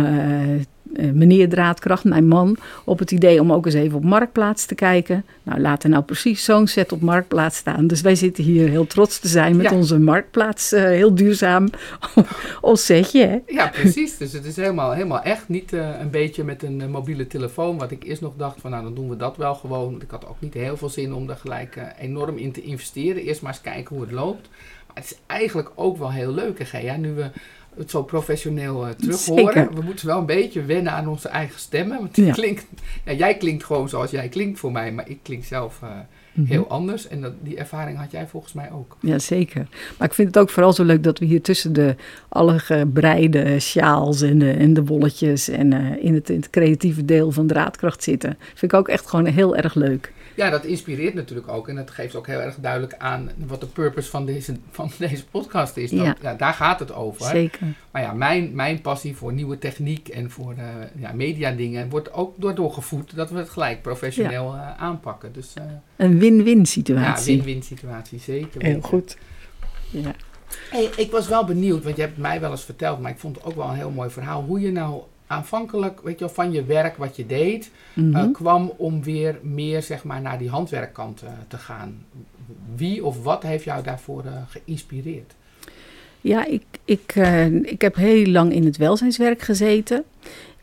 meneer 1.12 1.48
Draadkracht, 1.48 2.04
mijn 2.04 2.28
man, 2.28 2.56
op 2.84 2.98
het 2.98 3.10
idee 3.10 3.40
om 3.40 3.52
ook 3.52 3.66
eens 3.66 3.74
even 3.74 3.96
op 3.96 4.04
Marktplaats 4.04 4.66
te 4.66 4.74
kijken. 4.74 5.24
Nou, 5.42 5.60
laat 5.60 5.82
er 5.82 5.90
nou 5.90 6.02
precies 6.02 6.44
zo'n 6.44 6.66
set 6.66 6.92
op 6.92 7.00
Marktplaats 7.00 7.56
staan. 7.56 7.86
Dus 7.86 8.00
wij 8.00 8.14
zitten 8.14 8.44
hier 8.44 8.68
heel 8.68 8.86
trots 8.86 9.18
te 9.18 9.28
zijn 9.28 9.56
met 9.56 9.72
onze 9.72 9.98
Marktplaats, 9.98 10.72
uh, 10.72 10.82
heel 10.82 11.14
duurzaam 11.14 11.68
ons 12.60 12.84
setje. 12.84 13.26
Hè? 13.26 13.38
Ja, 13.46 13.68
precies. 13.68 14.16
Dus 14.16 14.32
het 14.32 14.44
is 14.44 14.56
helemaal, 14.56 14.92
helemaal 14.92 15.22
echt 15.22 15.48
niet 15.48 15.72
uh, 15.72 15.88
een 16.00 16.10
beetje 16.10 16.44
met 16.44 16.62
een 16.62 16.90
mobiele 16.90 17.26
telefoon. 17.26 17.78
Wat 17.78 17.90
ik 17.90 18.04
eerst 18.04 18.20
nog 18.20 18.34
dacht 18.36 18.60
van, 18.60 18.70
nou 18.70 18.82
dan 18.82 18.94
doen 18.94 19.08
we 19.08 19.16
dat 19.16 19.36
wel 19.36 19.54
gewoon. 19.54 19.90
Want 19.90 20.02
ik 20.02 20.10
had 20.10 20.26
ook 20.28 20.40
niet 20.40 20.54
heel 20.54 20.76
veel 20.76 20.88
zin 20.88 21.14
om 21.14 21.30
er 21.30 21.36
gelijk 21.36 21.78
enorm 21.98 22.36
in 22.36 22.52
te 22.52 22.62
investeren. 22.62 23.22
Eerst 23.22 23.42
maar 23.42 23.52
eens 23.52 23.60
kijken 23.60 23.96
hoe 23.96 24.04
het 24.04 24.14
loopt. 24.14 24.48
Maar 24.86 25.02
het 25.02 25.04
is 25.04 25.18
eigenlijk 25.26 25.70
ook 25.74 25.98
wel 25.98 26.12
heel 26.12 26.32
leuk, 26.32 26.70
hè, 26.70 26.78
ja, 26.78 26.96
nu 26.96 27.12
we 27.12 27.30
het 27.76 27.90
zo 27.90 28.02
professioneel 28.02 28.86
uh, 28.86 28.92
terug 28.92 29.24
horen. 29.26 29.74
We 29.74 29.80
moeten 29.80 30.06
wel 30.06 30.18
een 30.18 30.26
beetje 30.26 30.64
wennen 30.64 30.92
aan 30.92 31.08
onze 31.08 31.28
eigen 31.28 31.60
stemmen. 31.60 31.98
Want 31.98 32.16
ja. 32.16 32.32
klinkt, 32.32 32.66
ja, 33.04 33.12
jij 33.12 33.36
klinkt 33.36 33.64
gewoon 33.64 33.88
zoals 33.88 34.10
jij 34.10 34.28
klinkt 34.28 34.58
voor 34.58 34.72
mij, 34.72 34.92
maar 34.92 35.08
ik 35.08 35.18
klink 35.22 35.44
zelf 35.44 35.80
uh, 35.82 35.88
mm-hmm. 36.32 36.52
heel 36.52 36.68
anders. 36.68 37.08
En 37.08 37.20
dat, 37.20 37.32
die 37.42 37.56
ervaring 37.56 37.98
had 37.98 38.10
jij 38.10 38.26
volgens 38.26 38.52
mij 38.52 38.70
ook. 38.72 38.96
Ja, 39.00 39.18
zeker. 39.18 39.68
Maar 39.98 40.08
ik 40.08 40.14
vind 40.14 40.28
het 40.28 40.38
ook 40.38 40.50
vooral 40.50 40.72
zo 40.72 40.84
leuk 40.84 41.02
dat 41.02 41.18
we 41.18 41.24
hier 41.24 41.42
tussen 41.42 41.72
de 41.72 41.96
alle 42.28 42.58
gebreide 42.58 43.60
sjaals 43.60 44.22
en 44.22 44.38
de, 44.38 44.50
en 44.50 44.74
de 44.74 44.84
wolletjes 44.84 45.48
en 45.48 45.72
uh, 45.72 46.04
in, 46.04 46.14
het, 46.14 46.30
in 46.30 46.36
het 46.36 46.50
creatieve 46.50 47.04
deel 47.04 47.30
van 47.30 47.46
draadkracht 47.46 48.02
zitten. 48.02 48.36
Vind 48.54 48.72
ik 48.72 48.78
ook 48.78 48.88
echt 48.88 49.06
gewoon 49.06 49.26
heel 49.26 49.56
erg 49.56 49.74
leuk. 49.74 50.12
Ja, 50.34 50.50
dat 50.50 50.64
inspireert 50.64 51.14
natuurlijk 51.14 51.48
ook. 51.48 51.68
En 51.68 51.76
dat 51.76 51.90
geeft 51.90 52.14
ook 52.14 52.26
heel 52.26 52.40
erg 52.40 52.56
duidelijk 52.60 52.94
aan 52.98 53.30
wat 53.46 53.60
de 53.60 53.66
purpose 53.66 54.10
van 54.10 54.26
deze, 54.26 54.56
van 54.70 54.90
deze 54.98 55.26
podcast 55.26 55.76
is. 55.76 55.90
Dat, 55.90 56.04
ja. 56.04 56.16
ja. 56.20 56.34
daar 56.34 56.54
gaat 56.54 56.78
het 56.78 56.92
over. 56.92 57.24
Zeker. 57.26 57.66
Maar 57.90 58.02
ja, 58.02 58.12
mijn, 58.12 58.54
mijn 58.54 58.80
passie 58.80 59.16
voor 59.16 59.32
nieuwe 59.32 59.58
techniek 59.58 60.08
en 60.08 60.30
voor 60.30 60.54
uh, 60.58 60.64
ja, 60.96 61.12
mediadingen 61.12 61.88
wordt 61.88 62.12
ook 62.12 62.56
door 62.56 62.72
gevoed 62.72 63.16
dat 63.16 63.30
we 63.30 63.38
het 63.38 63.50
gelijk 63.50 63.82
professioneel 63.82 64.54
ja. 64.54 64.74
uh, 64.76 64.82
aanpakken. 64.82 65.32
Dus, 65.32 65.54
uh, 65.58 65.64
Een 65.96 66.18
win-win 66.18 66.66
situatie. 66.66 67.36
Ja, 67.36 67.42
win-win 67.42 67.62
situatie, 67.62 68.18
zeker. 68.18 68.62
Heel 68.62 68.80
goed. 68.80 69.16
Ja. 69.90 70.14
Hey, 70.70 70.90
ik 70.96 71.10
was 71.10 71.28
wel 71.28 71.44
benieuwd, 71.44 71.84
want 71.84 71.96
je 71.96 72.02
hebt 72.02 72.18
mij 72.18 72.40
wel 72.40 72.50
eens 72.50 72.64
verteld, 72.64 73.00
maar 73.00 73.10
ik 73.10 73.18
vond 73.18 73.36
het 73.36 73.44
ook 73.44 73.54
wel 73.54 73.68
een 73.68 73.74
heel 73.74 73.90
mooi 73.90 74.10
verhaal, 74.10 74.42
hoe 74.42 74.60
je 74.60 74.72
nou 74.72 75.02
aanvankelijk, 75.32 76.00
weet 76.02 76.18
je 76.18 76.24
wel, 76.24 76.34
van 76.34 76.52
je 76.52 76.64
werk 76.64 76.96
wat 76.96 77.16
je 77.16 77.26
deed, 77.26 77.70
mm 77.94 78.14
-hmm. 78.14 78.28
uh, 78.28 78.32
kwam 78.32 78.72
om 78.76 79.02
weer 79.02 79.38
meer, 79.42 79.82
zeg 79.82 80.04
maar, 80.04 80.20
naar 80.20 80.38
die 80.38 80.50
handwerkkant 80.50 81.22
uh, 81.22 81.30
te 81.48 81.56
gaan. 81.56 82.04
Wie 82.74 83.04
of 83.04 83.22
wat 83.22 83.42
heeft 83.42 83.64
jou 83.64 83.82
daarvoor 83.82 84.24
uh, 84.24 84.32
geïnspireerd? 84.48 85.34
Ja, 86.20 86.46
ik, 86.46 86.64
ik, 86.84 87.14
ik 87.62 87.80
heb 87.80 87.94
heel 87.94 88.26
lang 88.26 88.52
in 88.52 88.64
het 88.64 88.76
welzijnswerk 88.76 89.42
gezeten. 89.42 90.04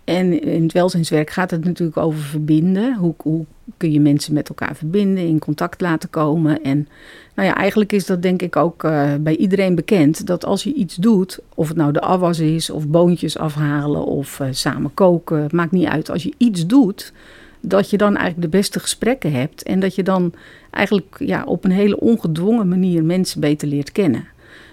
En 0.09 0.41
in 0.41 0.63
het 0.63 0.71
welzijnswerk 0.71 1.29
gaat 1.29 1.51
het 1.51 1.63
natuurlijk 1.63 1.97
over 1.97 2.19
verbinden. 2.19 2.95
Hoe, 2.95 3.13
hoe 3.17 3.45
kun 3.77 3.91
je 3.91 3.99
mensen 3.99 4.33
met 4.33 4.49
elkaar 4.49 4.75
verbinden, 4.75 5.27
in 5.27 5.39
contact 5.39 5.81
laten 5.81 6.09
komen. 6.09 6.63
En 6.63 6.87
nou 7.35 7.47
ja, 7.47 7.55
eigenlijk 7.55 7.91
is 7.91 8.05
dat 8.05 8.21
denk 8.21 8.41
ik 8.41 8.55
ook 8.55 8.83
uh, 8.83 9.13
bij 9.19 9.35
iedereen 9.35 9.75
bekend. 9.75 10.25
Dat 10.25 10.45
als 10.45 10.63
je 10.63 10.73
iets 10.73 10.95
doet, 10.95 11.39
of 11.55 11.67
het 11.67 11.77
nou 11.77 11.91
de 11.91 12.01
afwas 12.01 12.39
is, 12.39 12.69
of 12.69 12.87
boontjes 12.87 13.37
afhalen, 13.37 14.05
of 14.05 14.39
uh, 14.39 14.47
samen 14.51 14.93
koken, 14.93 15.47
maakt 15.51 15.71
niet 15.71 15.87
uit. 15.87 16.09
Als 16.09 16.23
je 16.23 16.33
iets 16.37 16.67
doet, 16.67 17.13
dat 17.61 17.89
je 17.89 17.97
dan 17.97 18.15
eigenlijk 18.15 18.51
de 18.51 18.57
beste 18.57 18.79
gesprekken 18.79 19.31
hebt. 19.31 19.63
En 19.63 19.79
dat 19.79 19.95
je 19.95 20.03
dan 20.03 20.33
eigenlijk 20.71 21.15
ja, 21.19 21.43
op 21.43 21.63
een 21.63 21.71
hele 21.71 21.99
ongedwongen 21.99 22.67
manier 22.67 23.03
mensen 23.03 23.41
beter 23.41 23.67
leert 23.67 23.91
kennen. 23.91 24.27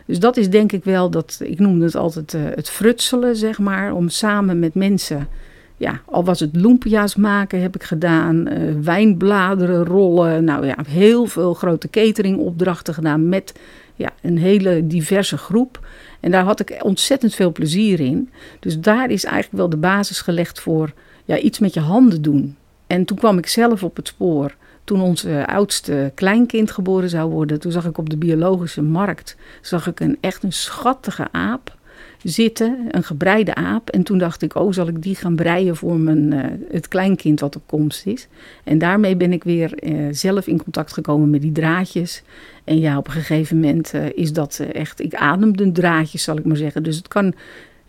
Dus 0.06 0.18
dat 0.18 0.36
is 0.36 0.50
denk 0.50 0.72
ik 0.72 0.84
wel 0.84 1.10
dat, 1.10 1.40
ik 1.42 1.58
noemde 1.58 1.84
het 1.84 1.94
altijd 1.94 2.32
uh, 2.34 2.42
het 2.44 2.70
frutselen, 2.70 3.36
zeg 3.36 3.58
maar, 3.58 3.94
om 3.94 4.08
samen 4.08 4.58
met 4.58 4.75
mensen, 4.75 5.28
ja, 5.76 6.00
al 6.04 6.25
was 6.25 6.40
het 6.40 6.56
lumpia's 6.56 7.16
maken 7.16 7.62
heb 7.62 7.75
ik 7.75 7.82
gedaan, 7.82 8.48
uh, 8.48 8.75
wijnbladeren 8.82 9.84
rollen, 9.84 10.44
nou 10.44 10.66
ja, 10.66 10.76
heel 10.88 11.26
veel 11.26 11.54
grote 11.54 11.90
cateringopdrachten 11.90 12.94
gedaan 12.94 13.28
met 13.28 13.54
ja, 13.94 14.12
een 14.22 14.38
hele 14.38 14.86
diverse 14.86 15.36
groep. 15.36 15.86
En 16.20 16.30
daar 16.30 16.44
had 16.44 16.60
ik 16.60 16.78
ontzettend 16.84 17.34
veel 17.34 17.52
plezier 17.52 18.00
in. 18.00 18.30
Dus 18.60 18.80
daar 18.80 19.10
is 19.10 19.25
eigenlijk 19.25 19.56
wel 19.56 19.68
de 19.68 19.76
basis 19.76 20.20
gelegd 20.20 20.60
voor 20.60 20.92
ja, 21.25 21.38
iets 21.38 21.58
met 21.58 21.75
je 21.75 21.80
handen 21.80 22.22
doen. 22.22 22.56
En 22.86 23.04
toen 23.04 23.16
kwam 23.16 23.38
ik 23.38 23.46
zelf 23.46 23.82
op 23.82 23.96
het 23.96 24.08
spoor 24.08 24.54
toen 24.86 25.00
ons 25.00 25.24
uh, 25.24 25.44
oudste 25.44 26.12
kleinkind 26.14 26.70
geboren 26.70 27.08
zou 27.08 27.30
worden, 27.30 27.60
toen 27.60 27.72
zag 27.72 27.86
ik 27.86 27.98
op 27.98 28.10
de 28.10 28.16
biologische 28.16 28.82
markt 28.82 29.36
zag 29.60 29.86
ik 29.86 30.00
een 30.00 30.16
echt 30.20 30.42
een 30.42 30.52
schattige 30.52 31.28
aap 31.32 31.74
zitten, 32.22 32.86
een 32.90 33.02
gebreide 33.02 33.54
aap. 33.54 33.90
En 33.90 34.02
toen 34.02 34.18
dacht 34.18 34.42
ik, 34.42 34.54
oh, 34.54 34.72
zal 34.72 34.88
ik 34.88 35.02
die 35.02 35.14
gaan 35.14 35.36
breien 35.36 35.76
voor 35.76 35.98
mijn, 35.98 36.32
uh, 36.32 36.44
het 36.70 36.88
kleinkind 36.88 37.40
wat 37.40 37.56
op 37.56 37.62
komst 37.66 38.06
is. 38.06 38.28
En 38.64 38.78
daarmee 38.78 39.16
ben 39.16 39.32
ik 39.32 39.44
weer 39.44 39.84
uh, 39.84 40.08
zelf 40.10 40.46
in 40.46 40.62
contact 40.62 40.92
gekomen 40.92 41.30
met 41.30 41.42
die 41.42 41.52
draadjes. 41.52 42.22
En 42.64 42.78
ja, 42.78 42.98
op 42.98 43.06
een 43.06 43.12
gegeven 43.12 43.60
moment 43.60 43.92
is 44.14 44.32
dat 44.32 44.58
echt, 44.72 45.00
ik 45.00 45.14
ademde 45.14 45.72
draadjes, 45.72 46.22
zal 46.22 46.36
ik 46.36 46.44
maar 46.44 46.56
zeggen. 46.56 46.82
Dus 46.82 46.96
het 46.96 47.08
kan 47.08 47.34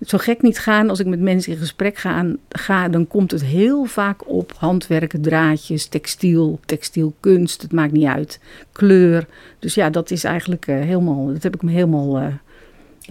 zo 0.01 0.17
gek 0.17 0.41
niet 0.41 0.59
gaan. 0.59 0.89
Als 0.89 0.99
ik 0.99 1.05
met 1.05 1.19
mensen 1.19 1.51
in 1.51 1.57
gesprek 1.57 1.97
ga, 1.97 2.25
ga, 2.49 2.89
dan 2.89 3.07
komt 3.07 3.31
het 3.31 3.43
heel 3.43 3.85
vaak 3.85 4.29
op 4.29 4.53
handwerken, 4.57 5.21
draadjes, 5.21 5.85
textiel, 5.85 6.59
textielkunst. 6.65 7.61
Het 7.61 7.71
maakt 7.71 7.91
niet 7.91 8.07
uit. 8.07 8.39
Kleur. 8.71 9.27
Dus 9.59 9.73
ja, 9.73 9.89
dat 9.89 10.11
is 10.11 10.23
eigenlijk 10.23 10.67
uh, 10.67 10.75
helemaal, 10.75 11.27
dat 11.33 11.43
heb 11.43 11.55
ik 11.55 11.61
me 11.61 11.71
helemaal 11.71 12.31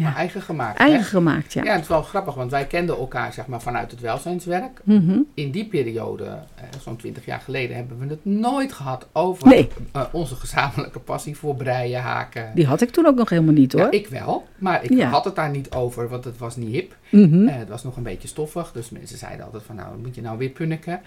eigen 0.04 0.42
gemaakt. 0.42 0.78
Eigen 0.78 1.04
gemaakt, 1.04 1.52
ja. 1.52 1.64
Ja, 1.64 1.72
het 1.72 1.82
is 1.82 1.88
wel 1.88 2.02
grappig, 2.02 2.34
want 2.34 2.50
wij 2.50 2.66
kenden 2.66 2.96
elkaar 2.96 3.32
zeg 3.32 3.46
maar, 3.46 3.60
vanuit 3.60 3.90
het 3.90 4.00
welzijnswerk. 4.00 4.80
Mhm. 4.84 5.18
In 5.34 5.50
die 5.50 5.64
periode, 5.66 6.24
eh, 6.24 6.62
zo'n 6.82 6.96
twintig 6.96 7.24
jaar 7.24 7.40
geleden, 7.40 7.76
hebben 7.76 7.98
we 7.98 8.06
het 8.06 8.24
nooit 8.24 8.72
gehad 8.72 9.06
over 9.12 9.48
Nee. 9.48 9.68
eh, 9.92 10.02
onze 10.12 10.34
gezamenlijke 10.36 10.98
passie 10.98 11.36
voor 11.36 11.54
breien, 11.56 12.02
haken. 12.02 12.50
Die 12.54 12.66
had 12.66 12.80
ik 12.80 12.90
toen 12.90 13.06
ook 13.06 13.16
nog 13.16 13.28
helemaal 13.28 13.54
niet 13.54 13.72
hoor. 13.72 13.82
Ja, 13.82 13.90
ik 13.90 14.08
wel, 14.08 14.46
maar 14.58 14.84
ik 14.84 14.92
Ja. 14.92 15.08
had 15.08 15.24
het 15.24 15.34
daar 15.36 15.50
niet 15.50 15.70
over, 15.70 16.08
want 16.08 16.24
het 16.24 16.38
was 16.38 16.56
niet 16.56 16.70
hip. 16.70 16.96
Mhm. 17.10 17.48
Eh, 17.48 17.56
het 17.56 17.68
was 17.68 17.84
nog 17.84 17.96
een 17.96 18.02
beetje 18.02 18.28
stoffig, 18.28 18.72
dus 18.72 18.90
mensen 18.90 19.18
zeiden 19.18 19.44
altijd 19.44 19.62
van 19.62 19.74
nou, 19.76 19.98
moet 20.02 20.14
je 20.14 20.20
nou 20.22 20.38
weer 20.38 20.48
punniken? 20.50 21.00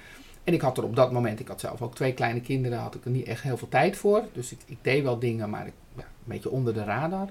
En 0.44 0.54
ik 0.54 0.62
had 0.62 0.78
er 0.78 0.84
op 0.84 0.96
dat 0.96 1.12
moment, 1.12 1.40
ik 1.40 1.48
had 1.48 1.60
zelf 1.60 1.82
ook 1.82 1.96
twee 1.96 2.14
kleine 2.14 2.42
kinderen, 2.42 2.78
had 2.80 2.96
ik 2.96 3.06
er 3.06 3.12
niet 3.12 3.28
echt 3.28 3.42
heel 3.42 3.58
veel 3.58 3.70
tijd 3.70 3.98
voor. 3.98 4.22
Dus 4.34 4.52
ik, 4.52 4.60
ik 4.66 4.78
deed 4.82 5.04
wel 5.04 5.20
dingen, 5.20 5.50
maar 5.50 5.66
ik, 5.68 5.74
ja, 5.96 6.02
een 6.02 6.08
beetje 6.26 6.50
onder 6.50 6.74
de 6.74 6.84
radar. 6.84 7.28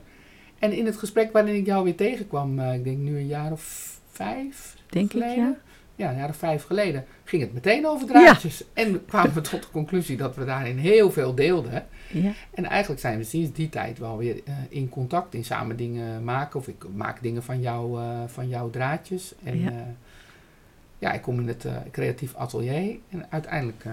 En 0.59 0.73
in 0.73 0.87
het 0.87 0.97
gesprek 0.97 1.33
waarin 1.33 1.55
ik 1.55 1.67
jou 1.67 1.85
weer 1.85 1.97
tegenkwam, 1.97 2.59
eh, 2.59 2.75
ik 2.75 2.85
denk 2.85 2.99
nu 2.99 3.17
een 3.17 3.27
jaar 3.27 3.53
of 3.53 3.97
vijf 4.11 4.77
Denk 4.91 5.05
ik, 5.05 5.11
geleden. 5.13 5.45
ja. 5.45 5.57
Ja, 5.97 6.11
een 6.11 6.17
jaar 6.17 6.29
of 6.29 6.37
vijf 6.37 6.65
geleden 6.65 7.05
ging 7.25 7.43
het 7.43 7.53
meteen 7.53 7.87
over 7.87 8.07
draadjes. 8.07 8.65
En 8.73 9.05
kwamen 9.07 9.33
we 9.35 9.41
tot 9.41 9.63
de 9.63 9.69
conclusie 9.73 10.17
dat 10.17 10.37
we 10.37 10.45
daarin 10.45 10.77
heel 10.77 11.11
veel 11.13 11.35
deelden. 11.35 11.87
ja. 12.13 12.33
En 12.55 12.65
eigenlijk 12.65 13.01
zijn 13.01 13.19
we 13.19 13.25
sinds 13.25 13.53
die 13.53 13.69
tijd 13.69 13.99
wel 13.99 14.17
weer 14.19 14.41
eh, 14.45 14.55
in 14.69 14.89
contact, 14.89 15.35
in 15.35 15.45
samen 15.45 15.77
dingen 15.77 16.25
maken. 16.25 16.61
Of 16.61 16.69
ik 16.69 16.85
maak 16.95 17.23
dingen 17.23 17.43
van, 17.43 17.61
jou, 17.61 18.01
eh, 18.01 18.19
van 18.27 18.49
jouw 18.49 18.71
draadjes. 18.71 19.35
En 19.45 19.61
Ja. 19.61 19.71
ja. 19.71 19.87
ja, 20.99 21.13
ik 21.13 21.23
kom 21.23 21.39
in 21.41 21.49
het 21.49 21.67
creatief 21.91 22.35
atelier. 22.35 22.97
En 23.09 23.27
uiteindelijk 23.31 23.85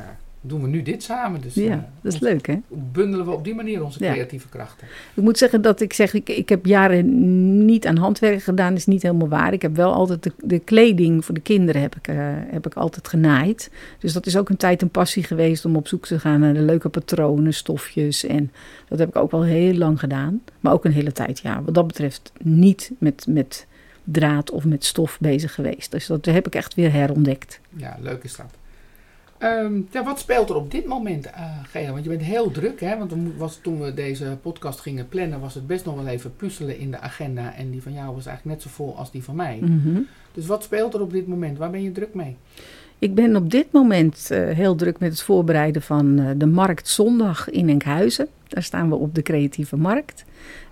doen 0.47 0.61
we 0.61 0.67
nu 0.67 0.81
dit 0.81 1.03
samen. 1.03 1.41
Dus 1.41 1.57
eh, 1.57 1.65
ja, 1.65 1.89
dat 2.01 2.13
is 2.13 2.19
leuk 2.19 2.47
hè. 2.47 2.55
bundelen 2.91 3.25
we 3.25 3.31
op 3.31 3.43
die 3.43 3.55
manier 3.55 3.83
onze 3.83 4.03
Ja. 4.03 4.11
creatieve 4.11 4.49
krachten. 4.49 4.87
Ik 5.13 5.23
moet 5.23 5.37
zeggen 5.37 5.61
dat 5.61 5.81
ik 5.81 5.93
zeg, 5.93 6.13
ik, 6.13 6.29
ik 6.29 6.49
heb 6.49 6.65
jaren 6.65 7.65
niet 7.65 7.87
aan 7.87 7.97
handwerk 7.97 8.43
gedaan, 8.43 8.73
is 8.75 8.85
niet 8.85 9.01
helemaal 9.01 9.27
waar. 9.27 9.53
Ik 9.53 9.61
heb 9.61 9.75
wel 9.75 9.93
altijd 9.93 10.23
de, 10.23 10.31
de 10.43 10.59
kleding 10.59 11.25
voor 11.25 11.33
de 11.33 11.41
kinderen 11.41 11.81
heb 11.81 11.95
ik, 11.95 12.07
eh, 12.07 12.15
heb 12.29 12.65
ik 12.65 12.73
altijd 12.73 13.07
genaaid. 13.07 13.71
Dus 13.99 14.13
dat 14.13 14.25
is 14.25 14.37
ook 14.37 14.49
een 14.49 14.57
tijd 14.57 14.81
een 14.81 14.89
passie 14.89 15.23
geweest 15.23 15.65
om 15.65 15.75
op 15.75 15.87
zoek 15.87 16.05
te 16.05 16.19
gaan 16.19 16.39
naar 16.39 16.53
de 16.53 16.61
leuke 16.61 16.89
patronen, 16.89 17.53
stofjes. 17.53 18.25
En 18.25 18.51
dat 18.87 18.99
heb 18.99 19.07
ik 19.07 19.15
ook 19.15 19.31
wel 19.31 19.43
heel 19.43 19.73
lang 19.73 19.99
gedaan. 19.99 20.41
Maar 20.59 20.73
ook 20.73 20.85
een 20.85 20.91
hele 20.91 21.11
tijd, 21.11 21.39
ja, 21.39 21.61
wat 21.63 21.73
dat 21.73 21.87
betreft 21.87 22.31
niet 22.43 22.91
met, 22.97 23.25
met 23.29 23.65
draad 24.03 24.51
of 24.51 24.65
met 24.65 24.83
stof 24.85 25.17
bezig 25.19 25.53
geweest. 25.53 25.91
Dus 25.91 26.05
dat 26.07 26.25
heb 26.25 26.47
ik 26.47 26.55
echt 26.55 26.73
weer 26.73 26.91
herontdekt. 26.91 27.59
Ja, 27.75 27.97
leuk 28.01 28.23
is 28.23 28.35
dat. 28.35 28.45
Ehm, 29.37 29.81
ja, 29.91 30.03
wat 30.03 30.19
speelt 30.19 30.49
er 30.49 30.55
op 30.55 30.71
dit 30.71 30.85
moment, 30.85 31.25
eh 31.25 31.43
Gea? 31.63 31.91
Want 31.91 32.03
je 32.03 32.09
bent 32.09 32.21
heel 32.21 32.51
druk, 32.51 32.79
hè? 32.79 32.97
Want 32.97 33.13
was, 33.37 33.59
toen 33.61 33.81
we 33.81 33.93
deze 33.93 34.37
podcast 34.41 34.79
gingen 34.79 35.07
plannen, 35.07 35.39
was 35.39 35.53
het 35.53 35.67
best 35.67 35.85
nog 35.85 35.95
wel 35.95 36.07
even 36.07 36.35
puzzelen 36.35 36.79
in 36.79 36.91
de 36.91 36.99
agenda. 36.99 37.55
En 37.55 37.71
die 37.71 37.81
van 37.81 37.93
jou 37.93 38.15
was 38.15 38.25
eigenlijk 38.25 38.57
net 38.57 38.61
zo 38.61 38.69
vol 38.75 38.97
als 38.97 39.11
die 39.11 39.23
van 39.23 39.35
mij. 39.35 39.59
Mhm. 39.61 40.01
Dus 40.33 40.45
wat 40.45 40.63
speelt 40.63 40.93
er 40.93 41.01
op 41.01 41.11
dit 41.11 41.27
moment? 41.27 41.57
Waar 41.57 41.69
ben 41.69 41.83
je 41.83 41.91
druk 41.91 42.13
mee? 42.13 42.35
Ik 42.99 43.15
ben 43.15 43.35
op 43.35 43.51
dit 43.51 43.71
moment 43.71 44.27
eh, 44.31 44.49
heel 44.49 44.75
druk 44.75 44.99
met 44.99 45.11
het 45.11 45.21
voorbereiden 45.21 45.81
van 45.81 46.19
eh, 46.19 46.29
de 46.37 46.45
Markt 46.45 46.87
Zondag 46.87 47.49
in 47.49 47.69
Enkhuizen. 47.69 48.27
Daar 48.47 48.63
staan 48.63 48.89
we 48.89 48.95
op 48.95 49.15
de 49.15 49.21
creatieve 49.21 49.77
markt. 49.77 50.25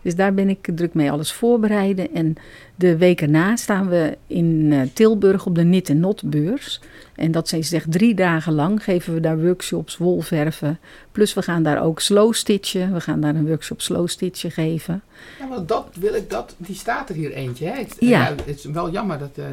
Dus 0.03 0.15
daar 0.15 0.33
ben 0.33 0.49
ik 0.49 0.69
druk 0.75 0.93
mee 0.93 1.11
alles 1.11 1.31
voorbereiden. 1.31 2.13
En 2.13 2.35
de 2.75 2.97
week 2.97 3.21
erna 3.21 3.55
staan 3.55 3.87
we 3.89 4.17
in 4.27 4.69
eh, 4.71 4.81
Tilburg 4.93 5.45
op 5.45 5.55
de 5.55 5.61
Knit 5.61 5.89
en 5.89 5.99
Not 5.99 6.21
beurs. 6.29 6.81
En 7.15 7.31
dat 7.31 7.53
is 7.53 7.71
echt 7.73 7.91
drie 7.91 8.13
dagen 8.15 8.53
lang 8.53 8.83
geven 8.83 9.13
we 9.13 9.19
daar 9.19 9.39
workshops 9.41 9.97
wolverven. 9.97 10.79
Plus 11.11 11.33
we 11.33 11.41
gaan 11.41 11.63
daar 11.63 11.83
ook 11.83 11.99
slow 11.99 12.33
stitchen. 12.33 12.93
We 12.93 13.01
gaan 13.01 13.21
daar 13.21 13.35
een 13.35 13.47
workshop 13.47 13.81
slow 13.81 14.07
stitchen 14.07 14.51
geven. 14.51 15.01
Ja, 15.39 15.47
want 15.47 15.67
dat 15.67 15.87
wil 15.99 16.13
ik, 16.13 16.29
dat, 16.29 16.55
die 16.57 16.75
staat 16.75 17.09
er 17.09 17.15
hier 17.15 17.31
eentje. 17.31 17.65
Hè? 17.65 17.73
Het, 17.77 17.95
Ja. 17.99 18.33
het 18.45 18.57
is 18.57 18.65
wel 18.65 18.91
jammer 18.91 19.19
dat, 19.19 19.31
eh, 19.35 19.45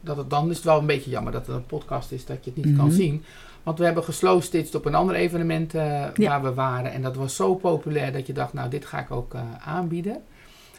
dat 0.00 0.16
het 0.16 0.30
dan 0.30 0.50
is 0.50 0.56
het 0.56 0.64
wel 0.64 0.78
een 0.78 0.86
beetje 0.86 1.10
jammer 1.10 1.32
dat 1.32 1.46
het 1.46 1.56
een 1.56 1.66
podcast 1.66 2.12
is 2.12 2.24
dat 2.26 2.44
je 2.44 2.50
het 2.54 2.64
niet 2.64 2.76
kan 2.76 2.86
Mhm. 2.86 2.94
zien. 2.94 3.22
Want 3.62 3.78
we 3.78 3.84
hebben 3.84 4.04
geslowstitcht 4.04 4.74
op 4.74 4.84
een 4.84 4.94
ander 4.94 5.14
evenement 5.14 5.74
eh, 5.74 6.04
Ja. 6.14 6.28
waar 6.28 6.42
we 6.42 6.54
waren. 6.54 6.92
En 6.92 7.02
dat 7.02 7.16
was 7.16 7.36
zo 7.36 7.54
populair 7.54 8.12
dat 8.12 8.26
je 8.26 8.32
dacht, 8.32 8.52
nou 8.52 8.70
dit 8.70 8.84
ga 8.86 8.98
ik 9.00 9.10
ook 9.10 9.34
eh, 9.34 9.40
aanbieden. 9.64 10.16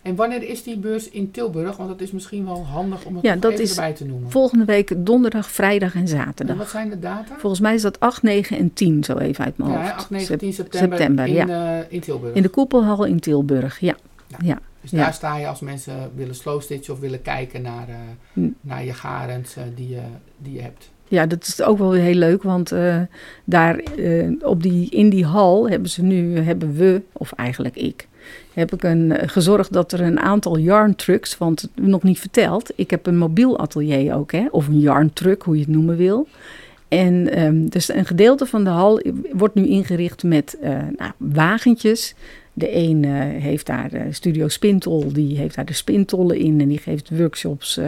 En 0.02 0.16
wanneer 0.16 0.44
is 0.50 0.64
die 0.64 0.78
beurs 0.78 1.10
in 1.10 1.32
Tilburg? 1.32 1.78
Want 1.78 1.90
dat 1.90 2.02
is 2.02 2.12
misschien 2.12 2.46
wel 2.46 2.66
handig 2.66 3.06
om 3.06 3.16
het 3.16 3.24
Ja, 3.24 3.36
dat 3.36 3.52
even 3.52 3.64
is 3.64 3.70
erbij 3.72 3.94
te 3.94 4.06
noemen. 4.06 4.32
Volgende 4.32 4.66
week 4.66 4.94
donderdag, 4.98 5.52
vrijdag 5.52 5.94
en 5.96 6.02
En 6.02 6.08
zaterdag. 6.08 6.58
wat 6.58 6.70
zijn 6.70 6.90
de 6.90 7.00
data? 7.00 7.36
Volgens 7.38 7.62
mij 7.62 7.74
is 7.74 7.82
dat 7.82 8.00
8, 8.00 8.22
9 8.24 8.58
en 8.58 8.74
10 8.74 9.04
zo 9.04 9.18
even 9.18 9.46
uit 9.46 9.58
mijn 9.58 9.70
Ja, 9.72 9.76
hoofd. 9.78 9.90
hè, 9.90 9.96
8, 9.96 10.10
9, 10.10 10.28
Sep- 10.28 10.40
10 10.40 10.54
september, 10.54 10.98
september, 10.98 11.26
in, 11.28 11.34
ja. 11.34 11.78
eh, 11.80 11.86
in 11.90 12.00
Tilburg. 12.00 12.34
In 12.36 12.42
de 12.42 12.50
koepelhal 12.50 13.06
in 13.06 13.20
Tilburg, 13.20 13.80
ja. 13.80 13.96
Ja. 14.28 14.38
ja. 14.44 14.60
Dus 14.82 14.92
daar 14.92 15.14
sta 15.14 15.38
je 15.38 15.48
als 15.48 15.60
mensen 15.60 16.12
willen 16.16 16.36
slowstitchen 16.36 16.94
of 16.94 17.00
willen 17.00 17.22
kijken 17.22 17.62
naar, 17.62 17.88
Hm. 18.34 18.48
naar 18.62 18.84
je 18.86 18.94
garens 18.94 19.56
die, 19.76 19.90
je, 19.90 20.02
die 20.38 20.54
je 20.54 20.62
hebt. 20.62 20.91
Ja, 21.12 21.26
dat 21.26 21.48
is 21.48 21.62
ook 21.62 21.78
wel 21.78 21.90
weer 21.90 22.02
heel 22.02 22.16
leuk, 22.16 22.44
want 22.44 22.72
eh, 22.72 23.02
daar 23.44 23.76
eh, 23.78 24.30
op 24.42 24.64
die, 24.64 24.90
in 24.90 25.10
die 25.10 25.26
hal 25.26 25.70
hebben 25.70 25.90
ze 25.90 26.04
nu, 26.04 26.38
hebben 26.38 26.76
we, 26.76 27.02
of 27.12 27.32
eigenlijk 27.32 27.76
ik, 27.76 28.08
heb 28.54 28.74
ik 28.74 28.84
een, 28.84 29.12
eh, 29.12 29.30
gezorgd 29.30 29.74
dat 29.74 29.92
er 29.92 30.02
een 30.02 30.20
aantal 30.20 30.58
yarn 30.58 30.96
trucks, 30.96 31.38
want 31.38 31.70
nog 31.76 32.04
niet 32.04 32.20
verteld, 32.20 32.72
ik 32.76 32.90
heb 32.90 33.06
een 33.06 33.18
mobiel 33.18 33.60
atelier 33.60 34.16
ook, 34.16 34.32
hè, 34.32 34.46
of 34.52 34.68
een 34.68 34.80
yarn 34.80 35.14
truck, 35.14 35.42
hoe 35.42 35.56
je 35.56 35.62
het 35.62 35.72
noemen 35.72 35.98
wil. 35.98 36.28
En 36.88 37.34
ehm, 37.34 37.66
dus 37.66 37.94
een 37.94 38.06
gedeelte 38.06 38.46
van 38.46 38.64
de 38.64 38.70
hal 38.70 39.02
wordt 39.32 39.56
nu 39.56 39.68
ingericht 39.68 40.24
met 40.24 40.58
nou, 40.98 41.12
wagentjes. 41.18 42.16
De 42.54 42.76
een 42.76 43.04
heeft 43.40 43.66
daar 43.66 43.92
Studio 44.10 44.48
Spintol, 44.48 45.14
die 45.14 45.38
heeft 45.38 45.56
daar 45.56 45.66
de 45.66 45.74
spintollen 45.74 46.38
in 46.38 46.62
en 46.62 46.68
die 46.68 46.78
geeft 46.78 47.18
workshops 47.18 47.80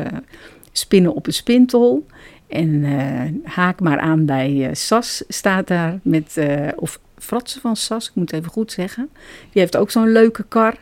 spinnen 0.74 1.13
op 1.13 1.27
een 1.27 1.34
spintol. 1.34 2.06
En 2.53 2.83
eh, 2.83 3.51
haak 3.51 3.79
maar 3.79 4.00
aan 4.00 4.25
bij 4.25 4.67
eh, 4.67 4.74
Sas 4.74 5.24
staat 5.27 5.67
daar 5.67 6.00
met, 6.01 6.38
eh, 6.38 6.67
of 6.75 7.00
Fratsen 7.17 7.62
van 7.62 7.75
Sas, 7.75 8.07
ik 8.07 8.15
moet 8.15 8.31
het 8.31 8.39
even 8.39 8.51
goed 8.51 8.72
zeggen. 8.72 9.10
Die 9.51 9.62
heeft 9.62 9.77
ook 9.77 9.91
zo'n 9.91 10.12
leuke 10.12 10.43
kar. 10.48 10.75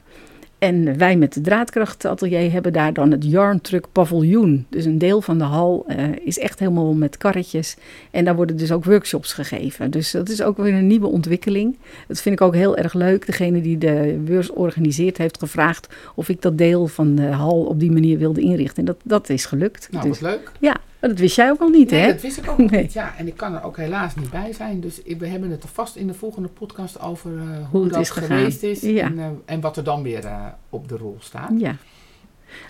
En 0.58 0.98
wij 0.98 1.16
met 1.16 1.34
de 1.34 1.42
draadkrachtatelier 1.42 2.52
hebben 2.52 2.74
daar 2.74 2.94
dan 2.94 3.12
het 3.12 3.26
Yarn 3.26 3.62
Truck 3.62 3.86
Paviljoen. 3.92 4.66
Dus 4.70 4.86
een 4.86 4.98
deel 4.98 5.22
van 5.22 5.38
de 5.38 5.44
hal 5.44 5.86
is 6.24 6.40
echt 6.40 6.60
helemaal 6.60 6.94
met 6.94 7.18
karretjes. 7.18 7.76
En 8.12 8.26
daar 8.26 8.36
worden 8.36 8.58
dus 8.58 8.72
ook 8.72 8.86
workshops 8.86 9.34
gegeven. 9.34 9.92
Dus 9.92 10.12
dat 10.12 10.30
is 10.30 10.42
ook 10.42 10.58
weer 10.58 10.74
een 10.74 10.88
nieuwe 10.88 11.08
ontwikkeling. 11.08 11.78
Dat 12.08 12.22
vind 12.22 12.36
ik 12.36 12.42
ook 12.42 12.56
heel 12.56 12.78
erg 12.78 12.94
leuk. 12.94 13.26
Degene 13.26 13.62
die 13.62 13.78
de 13.78 14.22
beurs 14.26 14.52
organiseert 14.52 15.18
heeft 15.18 15.40
gevraagd 15.40 15.88
of 16.16 16.30
ik 16.30 16.42
dat 16.42 16.58
deel 16.58 16.88
van 16.88 17.16
de 17.16 17.28
hal 17.28 17.64
op 17.64 17.80
die 17.80 17.92
manier 17.92 18.18
wilde 18.18 18.42
inrichten. 18.42 18.78
En 18.78 18.86
dat, 18.86 18.98
dat 19.04 19.30
is 19.30 19.46
gelukt. 19.46 19.88
Nou, 19.92 20.08
Dus- 20.08 20.20
wat 20.20 20.30
leuk. 20.30 20.52
ja, 20.60 20.76
dat 21.10 21.20
wist 21.20 21.36
jij 21.36 21.50
ook 21.50 21.60
al 21.60 21.70
niet, 21.70 21.92
Nee, 21.92 22.00
hè? 22.00 22.08
dat 22.08 22.22
wist 22.22 22.38
ik 22.38 22.50
ook 22.50 22.58
nog 22.58 22.72
Nee. 22.72 22.82
niet. 22.82 22.94
Ja, 22.94 23.14
en 23.18 23.28
ik 23.28 23.38
kan 23.38 23.56
er 23.56 23.64
ook 23.64 23.78
helaas 23.78 24.16
niet 24.16 24.30
bij 24.30 24.54
zijn. 24.54 24.80
Dus 24.80 25.02
we 25.18 25.28
hebben 25.28 25.52
het 25.52 25.64
er 25.64 25.70
vast 25.70 25.96
in 25.96 26.08
de 26.08 26.14
volgende 26.14 26.48
podcast 26.48 27.02
over 27.02 27.32
eh, 27.32 27.44
hoe, 27.44 27.66
Hoe 27.72 27.84
het 27.84 27.94
dat 27.94 28.02
is 28.02 28.10
geweest 28.10 28.64
is. 28.64 28.82
Ja. 28.82 29.06
En, 29.06 29.20
eh, 29.20 29.26
en 29.46 29.62
wat 29.62 29.78
er 29.78 29.84
dan 29.84 30.04
weer 30.04 30.26
eh, 30.26 30.46
op 30.70 30.88
de 30.88 30.98
rol 30.98 31.18
staat. 31.20 31.52
Ja. 31.58 31.76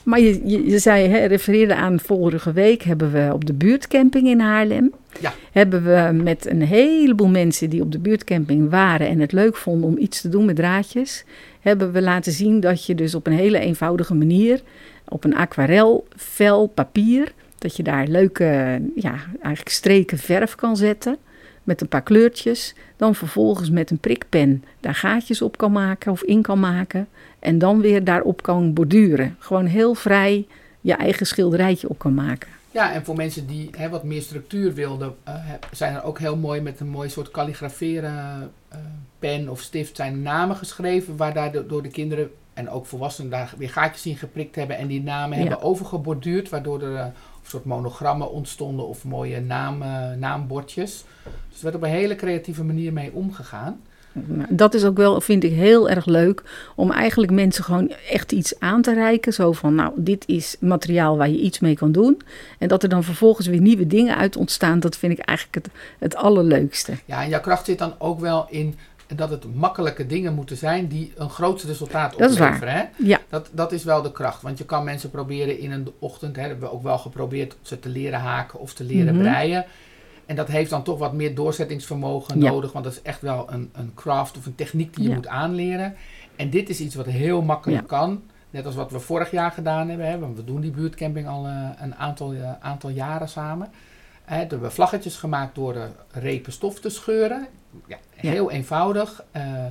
Maar 0.04 0.20
je, 0.20 0.42
je, 0.46 0.70
je 0.70 0.80
zei, 0.80 1.08
hè, 1.08 1.26
refereerde 1.26 1.76
aan 1.76 2.00
vorige 2.00 2.52
week 2.52 2.82
hebben 2.84 3.12
we 3.12 3.30
op 3.34 3.46
de 3.46 3.54
buurtcamping 3.54 4.28
in 4.28 4.40
Haarlem. 4.40 4.92
Ja. 5.20 5.34
Hebben 5.52 5.84
we 5.84 6.24
met 6.24 6.46
een 6.48 6.62
heleboel 6.62 7.28
mensen 7.28 7.70
die 7.70 7.82
op 7.82 7.92
de 7.92 8.00
buurtcamping 8.00 8.70
waren 8.70 9.08
en 9.08 9.20
het 9.20 9.32
leuk 9.32 9.56
vonden 9.56 9.90
om 9.90 9.98
iets 9.98 10.22
te 10.22 10.30
doen 10.30 10.46
met 10.46 10.56
draadjes. 10.56 11.26
Hebben 11.60 11.92
we 11.92 12.02
laten 12.02 12.32
zien 12.32 12.60
dat 12.60 12.86
je 12.86 12.96
dus 12.96 13.16
op 13.16 13.28
een 13.28 13.34
hele 13.34 13.60
eenvoudige 13.60 14.14
manier, 14.14 14.62
op 15.08 15.24
een 15.24 15.36
aquarel 15.36 16.08
vel 16.16 16.68
papier, 16.68 17.34
dat 17.62 17.76
je 17.76 17.84
daar 17.84 18.08
leuke, 18.08 18.82
ja, 18.96 19.14
eigenlijk 19.32 19.70
streken 19.70 20.18
verf 20.18 20.56
kan 20.56 20.78
zetten. 20.78 21.18
Met 21.64 21.82
een 21.82 21.88
paar 21.88 22.02
kleurtjes. 22.04 22.76
Dan 22.98 23.16
vervolgens 23.16 23.70
met 23.70 23.92
een 23.92 23.98
prikpen 23.98 24.64
daar 24.80 24.96
gaatjes 24.96 25.42
op 25.42 25.58
kan 25.58 25.72
maken 25.72 26.12
of 26.12 26.22
in 26.24 26.42
kan 26.42 26.60
maken. 26.60 27.08
En 27.40 27.58
dan 27.58 27.82
weer 27.82 28.04
daarop 28.04 28.42
kan 28.42 28.74
borduren. 28.74 29.36
Gewoon 29.40 29.66
heel 29.66 29.94
vrij 29.94 30.48
je 30.82 30.94
eigen 30.94 31.26
schilderijtje 31.26 31.90
op 31.90 32.00
kan 32.00 32.14
maken. 32.14 32.50
Ja, 32.72 32.94
en 32.94 33.06
voor 33.06 33.16
mensen 33.16 33.48
die 33.48 33.70
hè, 33.78 33.90
wat 33.90 34.04
meer 34.04 34.22
structuur 34.22 34.74
wilden, 34.74 35.16
eh, 35.24 35.34
zijn 35.72 35.96
er 35.96 36.04
ook 36.04 36.20
heel 36.20 36.38
mooi 36.38 36.62
met 36.62 36.80
een 36.80 36.90
mooi 36.90 37.10
soort 37.10 37.32
kalligraferen 37.32 38.52
eh, 38.70 38.78
pen 39.20 39.50
of 39.50 39.60
stift 39.62 39.96
zijn 39.96 40.22
namen 40.22 40.56
geschreven, 40.56 41.18
waar 41.18 41.34
daar 41.34 41.52
de- 41.52 41.66
door 41.68 41.82
de 41.84 41.90
kinderen 41.90 42.32
en 42.54 42.70
ook 42.70 42.86
volwassenen 42.86 43.32
daar 43.32 43.54
weer 43.58 43.70
gaatjes 43.70 44.06
in 44.06 44.16
geprikt 44.18 44.56
hebben 44.56 44.78
en 44.78 44.88
die 44.88 45.02
namen 45.02 45.38
Ja. 45.38 45.44
hebben 45.44 45.62
overgeborduurd, 45.62 46.50
waardoor 46.50 46.82
er 46.82 46.96
eh, 46.96 47.06
soort 47.44 47.66
monogrammen 47.66 48.32
ontstonden 48.32 48.88
of 48.88 49.04
mooie 49.04 49.42
naam, 49.42 49.78
naambordjes. 50.20 51.04
Dus 51.50 51.58
er 51.58 51.64
werd 51.64 51.76
op 51.76 51.84
een 51.84 51.90
hele 51.90 52.16
creatieve 52.16 52.64
manier 52.64 52.94
mee 52.94 53.12
omgegaan. 53.14 53.80
Dat 54.50 54.74
is 54.74 54.86
ook 54.86 54.98
wel, 54.98 55.22
vind 55.22 55.44
ik, 55.44 55.52
heel 55.52 55.90
erg 55.90 56.06
leuk. 56.06 56.44
Om 56.76 56.92
eigenlijk 56.92 57.32
mensen 57.32 57.64
gewoon 57.64 57.92
echt 58.10 58.32
iets 58.32 58.60
aan 58.60 58.82
te 58.82 58.94
reiken. 58.94 59.34
Zo 59.34 59.52
van, 59.52 59.76
nou, 59.76 59.92
dit 59.96 60.24
is 60.28 60.56
materiaal 60.60 61.18
waar 61.18 61.30
je 61.30 61.40
iets 61.40 61.60
mee 61.60 61.76
kan 61.76 61.92
doen. 61.92 62.22
En 62.60 62.68
dat 62.68 62.84
er 62.84 62.90
dan 62.90 63.04
vervolgens 63.04 63.48
weer 63.48 63.62
nieuwe 63.62 63.88
dingen 63.88 64.18
uit 64.18 64.36
ontstaan. 64.36 64.80
Dat 64.80 64.98
vind 64.98 65.14
ik 65.20 65.26
eigenlijk 65.26 65.66
het, 65.66 65.74
het 66.00 66.16
allerleukste. 66.16 66.94
Ja, 67.06 67.24
en 67.24 67.30
jouw 67.30 67.42
kracht 67.42 67.66
zit 67.66 67.80
dan 67.80 67.94
ook 67.98 68.20
wel 68.20 68.46
in 68.50 68.76
dat 69.16 69.30
het 69.30 69.56
makkelijke 69.56 70.06
dingen 70.06 70.34
moeten 70.34 70.58
zijn 70.58 70.88
die 70.88 71.12
een 71.16 71.30
groot 71.30 71.62
resultaat 71.62 72.18
Dat 72.18 72.32
opleveren. 72.32 72.74
Hè? 72.74 72.84
Ja, 72.98 73.20
Dat, 73.30 73.50
dat 73.52 73.72
is 73.72 73.84
wel 73.84 74.02
de 74.02 74.12
kracht. 74.12 74.42
Want 74.42 74.58
je 74.58 74.66
kan 74.66 74.84
mensen 74.84 75.10
proberen 75.10 75.60
in 75.60 75.72
een 75.72 75.88
ochtend, 76.00 76.36
hè, 76.36 76.42
hebben 76.42 76.60
we 76.60 76.72
ook 76.74 76.84
wel 76.84 76.98
geprobeerd, 76.98 77.56
ze 77.62 77.80
te 77.80 77.90
leren 77.90 78.20
haken 78.20 78.60
of 78.60 78.74
te 78.74 78.84
leren 78.84 79.14
Mhm. 79.16 79.24
breien. 79.24 79.66
En 80.26 80.36
dat 80.36 80.48
heeft 80.48 80.70
dan 80.70 80.84
toch 80.84 81.00
wat 81.00 81.14
meer 81.14 81.36
doorzettingsvermogen 81.36 82.40
Ja. 82.42 82.50
nodig, 82.52 82.72
want 82.72 82.86
dat 82.86 82.94
is 82.94 83.02
echt 83.02 83.22
wel 83.22 83.52
een, 83.52 83.70
een 83.74 83.92
craft 83.96 84.38
of 84.38 84.46
een 84.46 84.56
techniek 84.56 84.94
die 84.96 85.04
je 85.04 85.10
Ja. 85.10 85.16
moet 85.16 85.28
aanleren. 85.28 85.96
En 86.36 86.50
dit 86.50 86.70
is 86.70 86.80
iets 86.80 86.96
wat 86.96 87.06
heel 87.06 87.42
makkelijk 87.42 87.82
Ja. 87.82 87.88
kan. 87.88 88.22
Net 88.50 88.66
als 88.66 88.76
wat 88.76 88.92
we 88.92 89.00
vorig 89.00 89.32
jaar 89.32 89.52
gedaan 89.52 89.90
hebben. 89.90 90.08
Hè, 90.08 90.20
want 90.20 90.38
we 90.38 90.44
doen 90.44 90.62
die 90.62 90.72
buurtcamping 90.72 91.28
al 91.28 91.46
eh, 91.46 91.70
een 91.82 91.96
aantal, 91.96 92.34
eh, 92.34 92.52
aantal 92.60 92.90
jaren 92.90 93.30
samen. 93.30 93.70
Hè, 94.26 94.36
we 94.44 94.48
hebben 94.48 94.72
vlaggetjes 94.72 95.16
gemaakt 95.18 95.56
door 95.56 95.74
de 95.74 95.88
repen 96.12 96.52
stof 96.52 96.80
te 96.80 96.90
scheuren. 96.90 97.48
Ja, 97.88 97.98
heel 98.16 98.52
eenvoudig. 98.52 99.24
eh, 99.32 99.66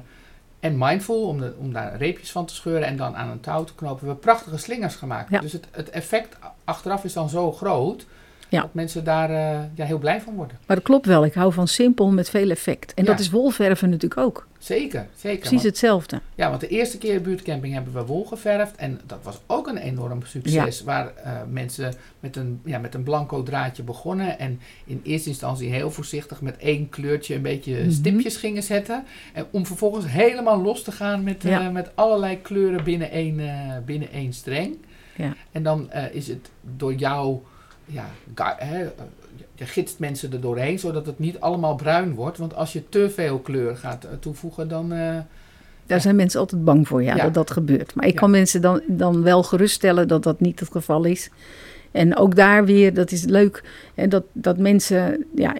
en 0.60 0.78
mindful 0.78 1.26
om, 1.26 1.38
de, 1.38 1.54
om 1.58 1.72
daar 1.72 1.96
reepjes 1.96 2.30
van 2.30 2.46
te 2.46 2.54
scheuren 2.54 2.86
en 2.86 2.96
dan 2.96 3.16
aan 3.16 3.28
een 3.28 3.40
touw 3.40 3.64
te 3.64 3.74
knopen. 3.74 4.00
We 4.00 4.06
hebben 4.06 4.24
prachtige 4.24 4.56
slingers 4.56 4.94
gemaakt. 4.94 5.30
Ja. 5.30 5.40
Dus 5.40 5.52
het, 5.52 5.66
het 5.70 5.90
effect 5.90 6.36
achteraf 6.64 7.04
is 7.04 7.12
dan 7.12 7.28
zo 7.28 7.52
groot 7.52 8.06
Ja. 8.50 8.60
dat 8.60 8.74
mensen 8.74 9.04
daar 9.04 9.30
eh, 9.30 9.60
ja, 9.74 9.84
heel 9.84 9.98
blij 9.98 10.20
van 10.20 10.34
worden. 10.34 10.56
maar 10.66 10.76
dat 10.76 10.84
klopt 10.84 11.06
wel. 11.06 11.24
Ik 11.24 11.34
hou 11.34 11.52
van 11.52 11.68
simpel 11.68 12.10
met 12.10 12.30
veel 12.30 12.50
effect. 12.50 12.94
En 12.94 13.04
Ja. 13.04 13.10
dat 13.10 13.20
is 13.20 13.30
wolverven 13.30 13.90
natuurlijk 13.90 14.20
ook. 14.20 14.48
Zeker, 14.58 15.06
zeker. 15.16 15.38
Precies 15.38 15.50
Want, 15.50 15.62
hetzelfde. 15.62 16.20
ja, 16.34 16.48
want 16.48 16.60
de 16.60 16.68
eerste 16.68 16.98
keer 16.98 17.20
buurtcamping 17.22 17.74
hebben 17.74 17.92
we 17.92 18.04
wol 18.04 18.24
geverfd. 18.24 18.76
En 18.76 19.00
dat 19.06 19.18
was 19.22 19.40
ook 19.46 19.66
een 19.66 19.76
enorm 19.76 20.22
succes. 20.24 20.82
Waar 20.82 21.12
eh, 21.16 21.32
mensen 21.50 21.94
met 22.20 22.36
een, 22.36 22.60
ja, 22.64 22.78
met 22.78 22.94
een 22.94 23.02
blanco 23.02 23.42
draadje 23.42 23.82
begonnen. 23.82 24.38
En 24.38 24.60
in 24.84 25.00
eerste 25.04 25.28
instantie 25.28 25.70
heel 25.72 25.90
voorzichtig 25.90 26.40
met 26.40 26.56
één 26.56 26.88
kleurtje 26.88 27.34
een 27.34 27.42
beetje 27.42 27.80
Mhm. 27.80 27.90
stipjes 27.90 28.36
gingen 28.36 28.62
zetten. 28.62 29.04
En 29.32 29.46
om 29.50 29.66
vervolgens 29.66 30.06
helemaal 30.08 30.62
los 30.62 30.82
te 30.82 30.92
gaan 30.92 31.22
met, 31.22 31.44
eh, 31.44 31.68
met 31.70 31.90
allerlei 31.94 32.40
kleuren 32.40 32.84
binnen 32.84 33.10
één, 33.10 33.40
binnen 33.86 34.10
één 34.12 34.32
streng. 34.32 34.76
Ja. 35.16 35.34
En 35.52 35.62
dan 35.62 35.90
is 36.12 36.28
het 36.28 36.50
door 36.76 36.94
jou, 36.94 37.38
ja, 37.92 38.10
je 39.54 39.66
gidst 39.66 39.98
mensen 39.98 40.32
er 40.32 40.40
doorheen, 40.40 40.78
zodat 40.78 41.06
het 41.06 41.18
niet 41.18 41.40
allemaal 41.40 41.74
bruin 41.74 42.14
wordt. 42.14 42.38
Want 42.38 42.54
als 42.54 42.72
je 42.72 42.88
te 42.88 43.10
veel 43.10 43.38
kleur 43.38 43.76
gaat 43.76 44.04
eh, 44.04 44.10
toevoegen, 44.20 44.68
dan... 44.68 44.92
eh, 44.92 45.16
Daar 45.86 46.00
zijn 46.00 46.16
mensen 46.16 46.40
altijd 46.40 46.64
bang 46.64 46.88
voor, 46.88 47.02
ja, 47.02 47.16
Ja. 47.16 47.22
dat 47.24 47.34
dat 47.34 47.50
gebeurt. 47.50 47.94
Maar 47.94 48.06
ik 48.06 48.12
Ja. 48.12 48.18
kan 48.18 48.30
mensen 48.30 48.60
dan, 48.60 48.80
dan 48.86 49.22
wel 49.22 49.42
geruststellen 49.42 50.08
dat 50.08 50.22
dat 50.22 50.40
niet 50.40 50.60
het 50.60 50.70
geval 50.70 51.04
is. 51.04 51.30
En 51.92 52.16
ook 52.16 52.36
daar 52.36 52.64
weer, 52.64 52.94
dat 52.94 53.10
is 53.10 53.24
leuk, 53.24 53.62
hè, 53.94 54.08
dat, 54.08 54.24
dat 54.32 54.58
mensen... 54.58 55.26
Ja, 55.34 55.54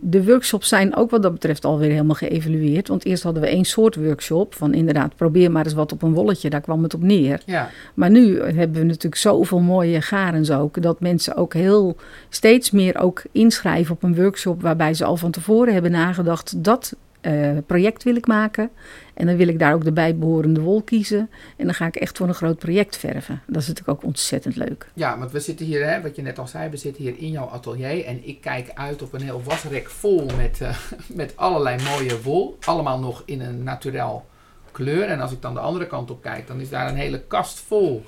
de 0.00 0.24
workshops 0.24 0.68
zijn 0.68 0.96
ook 0.96 1.10
wat 1.10 1.22
dat 1.22 1.32
betreft 1.32 1.64
alweer 1.64 1.90
helemaal 1.90 2.14
geëvalueerd. 2.14 2.88
Want 2.88 3.04
eerst 3.04 3.22
hadden 3.22 3.42
we 3.42 3.48
één 3.48 3.64
soort 3.64 3.96
workshop 3.96 4.54
van 4.54 4.74
inderdaad... 4.74 5.16
probeer 5.16 5.50
maar 5.50 5.64
eens 5.64 5.74
wat 5.74 5.92
op 5.92 6.02
een 6.02 6.14
wolletje, 6.14 6.50
daar 6.50 6.60
kwam 6.60 6.82
het 6.82 6.94
op 6.94 7.02
neer. 7.02 7.42
ja, 7.46 7.70
Maar 7.94 8.10
nu 8.10 8.40
hebben 8.40 8.80
we 8.80 8.84
natuurlijk 8.84 9.16
zoveel 9.16 9.60
mooie 9.60 10.00
garens 10.00 10.50
ook... 10.50 10.82
dat 10.82 11.00
mensen 11.00 11.36
ook 11.36 11.54
heel 11.54 11.96
steeds 12.28 12.70
meer 12.70 12.98
ook 12.98 13.22
inschrijven 13.32 13.94
op 13.94 14.02
een 14.02 14.14
workshop... 14.14 14.62
waarbij 14.62 14.94
ze 14.94 15.04
al 15.04 15.16
van 15.16 15.30
tevoren 15.30 15.72
hebben 15.72 15.90
nagedacht... 15.90 16.64
dat 16.64 16.96
eh, 17.26 17.56
project 17.66 18.02
wil 18.02 18.16
ik 18.16 18.26
maken. 18.26 18.70
En 19.14 19.26
dan 19.26 19.36
wil 19.36 19.48
ik 19.48 19.58
daar 19.58 19.74
ook 19.74 19.84
de 19.84 19.92
bijbehorende 19.92 20.60
wol 20.60 20.82
kiezen. 20.82 21.30
En 21.56 21.64
dan 21.64 21.74
ga 21.74 21.86
ik 21.86 21.96
echt 21.96 22.16
voor 22.16 22.28
een 22.28 22.34
groot 22.34 22.58
project 22.58 22.96
verven. 22.96 23.42
Dat 23.46 23.62
is 23.62 23.68
natuurlijk 23.68 23.98
ook 23.98 24.04
ontzettend 24.04 24.56
leuk. 24.56 24.88
ja, 24.94 25.18
want 25.18 25.32
we 25.32 25.40
zitten 25.40 25.66
hier, 25.66 25.90
hè, 25.90 26.02
wat 26.02 26.16
je 26.16 26.22
net 26.22 26.38
al 26.38 26.46
zei, 26.46 26.70
we 26.70 26.76
zitten 26.76 27.02
hier 27.02 27.18
in 27.18 27.30
jouw 27.30 27.46
atelier. 27.48 28.04
En 28.04 28.28
ik 28.28 28.40
kijk 28.40 28.70
uit 28.74 29.02
op 29.02 29.12
een 29.12 29.20
heel 29.20 29.42
wasrek 29.44 29.90
vol 29.90 30.26
met, 30.36 30.60
eh, 30.60 30.76
met 31.22 31.36
allerlei 31.36 31.82
mooie 31.82 32.22
wol. 32.22 32.56
Allemaal 32.64 32.98
nog 32.98 33.22
in 33.24 33.40
een 33.40 33.62
naturel 33.62 34.26
kleur. 34.72 35.08
En 35.08 35.20
als 35.20 35.32
ik 35.32 35.42
dan 35.42 35.54
de 35.54 35.60
andere 35.60 35.86
kant 35.86 36.10
op 36.10 36.22
kijk, 36.22 36.46
dan 36.46 36.60
is 36.60 36.68
daar 36.68 36.88
een 36.88 36.96
hele 36.96 37.20
kast 37.20 37.58
vol... 37.58 38.04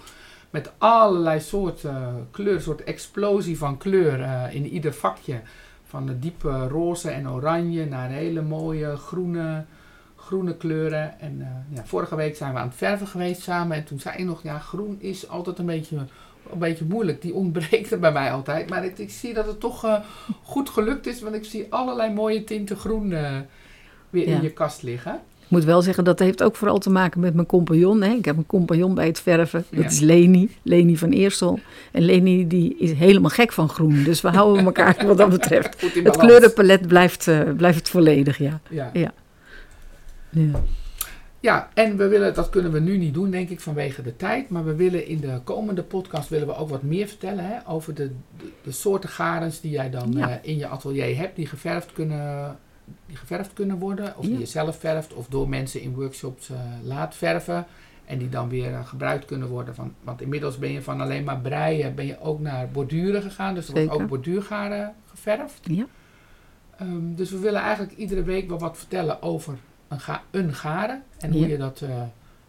Met 0.50 0.72
allerlei 0.78 1.40
soorten 1.40 1.90
eh, 1.90 2.14
kleur, 2.30 2.60
soort 2.60 2.84
explosie 2.84 3.58
van 3.58 3.78
kleur 3.78 4.28
in 4.50 4.66
ieder 4.66 4.92
vakje. 4.92 5.40
Van 5.88 6.06
de 6.06 6.18
diepe 6.18 6.66
roze 6.68 7.10
en 7.10 7.30
oranje 7.30 7.86
naar 7.86 8.08
hele 8.10 8.42
mooie 8.42 8.96
groene, 8.96 9.64
groene 10.16 10.56
kleuren. 10.56 11.20
En 11.20 11.40
eh, 11.40 11.76
ja, 11.76 11.84
vorige 11.84 12.16
week 12.16 12.36
zijn 12.36 12.52
we 12.52 12.58
aan 12.58 12.66
het 12.68 12.76
verven 12.76 13.06
geweest 13.06 13.42
samen. 13.42 13.76
En 13.76 13.84
toen 13.84 14.00
zei 14.00 14.18
je 14.18 14.24
nog, 14.24 14.42
ja, 14.42 14.58
groen 14.58 14.96
is 15.00 15.28
altijd 15.28 15.58
een 15.58 15.66
beetje, 15.66 15.96
een 16.52 16.58
beetje 16.58 16.84
moeilijk. 16.84 17.22
Die 17.22 17.34
ontbreekt 17.34 17.90
er 17.90 17.98
bij 17.98 18.12
mij 18.12 18.32
altijd. 18.32 18.68
Maar 18.70 18.84
ik, 18.84 18.98
ik 18.98 19.10
zie 19.10 19.34
dat 19.34 19.46
het 19.46 19.60
toch 19.60 19.84
eh, 19.84 20.00
goed 20.42 20.68
gelukt 20.70 21.06
is. 21.06 21.20
Want 21.20 21.34
ik 21.34 21.44
zie 21.44 21.66
allerlei 21.70 22.12
mooie 22.12 22.44
tinten 22.44 22.76
groen 22.76 23.12
eh, 23.12 23.36
weer 24.10 24.28
Ja. 24.28 24.36
in 24.36 24.42
je 24.42 24.50
kast 24.52 24.82
liggen. 24.82 25.20
Ik 25.48 25.54
moet 25.54 25.64
wel 25.64 25.82
zeggen, 25.82 26.04
dat 26.04 26.18
heeft 26.18 26.42
ook 26.42 26.56
vooral 26.56 26.78
te 26.78 26.90
maken 26.90 27.20
met 27.20 27.34
mijn 27.34 27.46
compagnon. 27.46 28.02
Hè. 28.02 28.12
Ik 28.12 28.24
heb 28.24 28.36
een 28.36 28.46
compagnon 28.46 28.94
bij 28.94 29.06
het 29.06 29.20
verven. 29.20 29.64
Dat 29.70 29.80
Ja. 29.82 29.86
is 29.88 30.00
Leni, 30.00 30.56
Leni 30.62 30.96
van 30.96 31.10
Eersel. 31.10 31.58
En 31.92 32.02
Leni 32.02 32.46
die 32.46 32.76
is 32.78 32.92
helemaal 32.92 33.30
gek 33.30 33.52
van 33.52 33.68
groen. 33.68 34.02
Dus 34.04 34.20
we 34.20 34.28
houden 34.28 34.64
elkaar 34.64 34.96
wat 35.06 35.16
dat 35.16 35.30
betreft. 35.30 35.80
Het 35.80 36.16
kleurenpalet 36.16 36.86
blijft, 36.86 37.28
eh, 37.28 37.40
blijft 37.56 37.88
volledig, 37.88 38.38
ja. 38.38 38.60
Ja. 38.70 38.90
ja. 38.92 39.12
Ja, 41.40 41.68
en 41.74 41.96
we 41.96 42.08
willen, 42.08 42.34
dat 42.34 42.48
kunnen 42.50 42.72
we 42.72 42.80
nu 42.80 42.96
niet 42.96 43.14
doen, 43.14 43.30
denk 43.30 43.48
ik, 43.48 43.60
vanwege 43.60 44.02
de 44.02 44.16
tijd. 44.16 44.48
Maar 44.50 44.64
we 44.64 44.74
willen 44.74 45.06
in 45.06 45.20
de 45.20 45.40
komende 45.44 45.82
podcast 45.82 46.28
willen 46.28 46.46
we 46.46 46.56
ook 46.56 46.68
wat 46.68 46.82
meer 46.82 47.06
vertellen 47.06 47.44
hè, 47.44 47.54
over 47.66 47.94
de, 47.94 48.10
de, 48.38 48.44
de 48.62 48.72
soorten 48.72 49.08
garens 49.08 49.60
die 49.60 49.70
jij 49.70 49.90
dan 49.90 50.12
Ja. 50.16 50.28
eh, 50.30 50.36
in 50.42 50.56
je 50.58 50.66
atelier 50.66 51.16
hebt, 51.16 51.36
die 51.36 51.46
geverfd 51.46 51.92
kunnen, 51.92 52.56
geverfd 53.12 53.52
kunnen 53.52 53.78
worden. 53.78 54.16
Of 54.16 54.24
Ja. 54.24 54.30
die 54.30 54.38
je 54.38 54.46
zelf 54.46 54.78
verft, 54.78 55.14
of 55.14 55.26
door 55.26 55.48
mensen 55.48 55.80
in 55.80 55.94
workshops 55.94 56.50
eh, 56.50 56.56
laat 56.82 57.14
verven. 57.16 57.66
En 58.04 58.18
die 58.18 58.28
dan 58.28 58.48
weer 58.48 58.72
eh, 58.74 58.86
gebruikt 58.86 59.24
kunnen 59.24 59.48
worden. 59.48 59.74
Van, 59.74 59.94
want 60.02 60.20
inmiddels 60.22 60.58
ben 60.58 60.72
je 60.72 60.82
van 60.82 61.00
alleen 61.00 61.24
maar 61.24 61.38
breien, 61.40 61.94
ben 61.94 62.06
je 62.06 62.20
ook 62.20 62.40
naar 62.40 62.68
borduren 62.70 63.22
gegaan. 63.22 63.54
Dus 63.54 63.68
er 63.68 63.74
wordt 63.74 63.90
ook 64.02 64.08
borduurgaren 64.08 64.94
geverfd. 65.06 65.60
Ja. 65.62 65.86
Ehm, 66.78 67.14
dus 67.14 67.30
we 67.30 67.38
willen 67.38 67.60
eigenlijk 67.60 67.92
iedere 67.96 68.22
week 68.22 68.48
wel 68.48 68.58
wat 68.58 68.78
vertellen 68.78 69.22
over 69.22 69.56
een, 69.88 70.00
ga 70.00 70.22
een 70.30 70.54
garen. 70.54 71.02
En 71.18 71.30
hoe 71.32 71.40
Ja. 71.40 71.46
je 71.46 71.56
dat, 71.56 71.80
eh, 71.80 72.02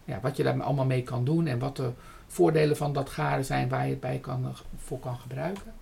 ja, 0.04 0.18
wat 0.22 0.36
je 0.36 0.42
daar 0.42 0.62
allemaal 0.62 0.84
mee 0.86 1.02
kan 1.02 1.24
doen. 1.24 1.46
En 1.46 1.58
wat 1.58 1.76
de 1.76 1.90
voordelen 2.26 2.76
van 2.76 2.92
dat 2.92 3.10
garen 3.10 3.44
zijn 3.44 3.68
waar 3.68 3.84
je 3.84 3.90
het 3.90 4.00
bij 4.00 4.18
kan, 4.18 4.46
voor 4.76 4.98
kan 4.98 5.16
gebruiken. 5.16 5.72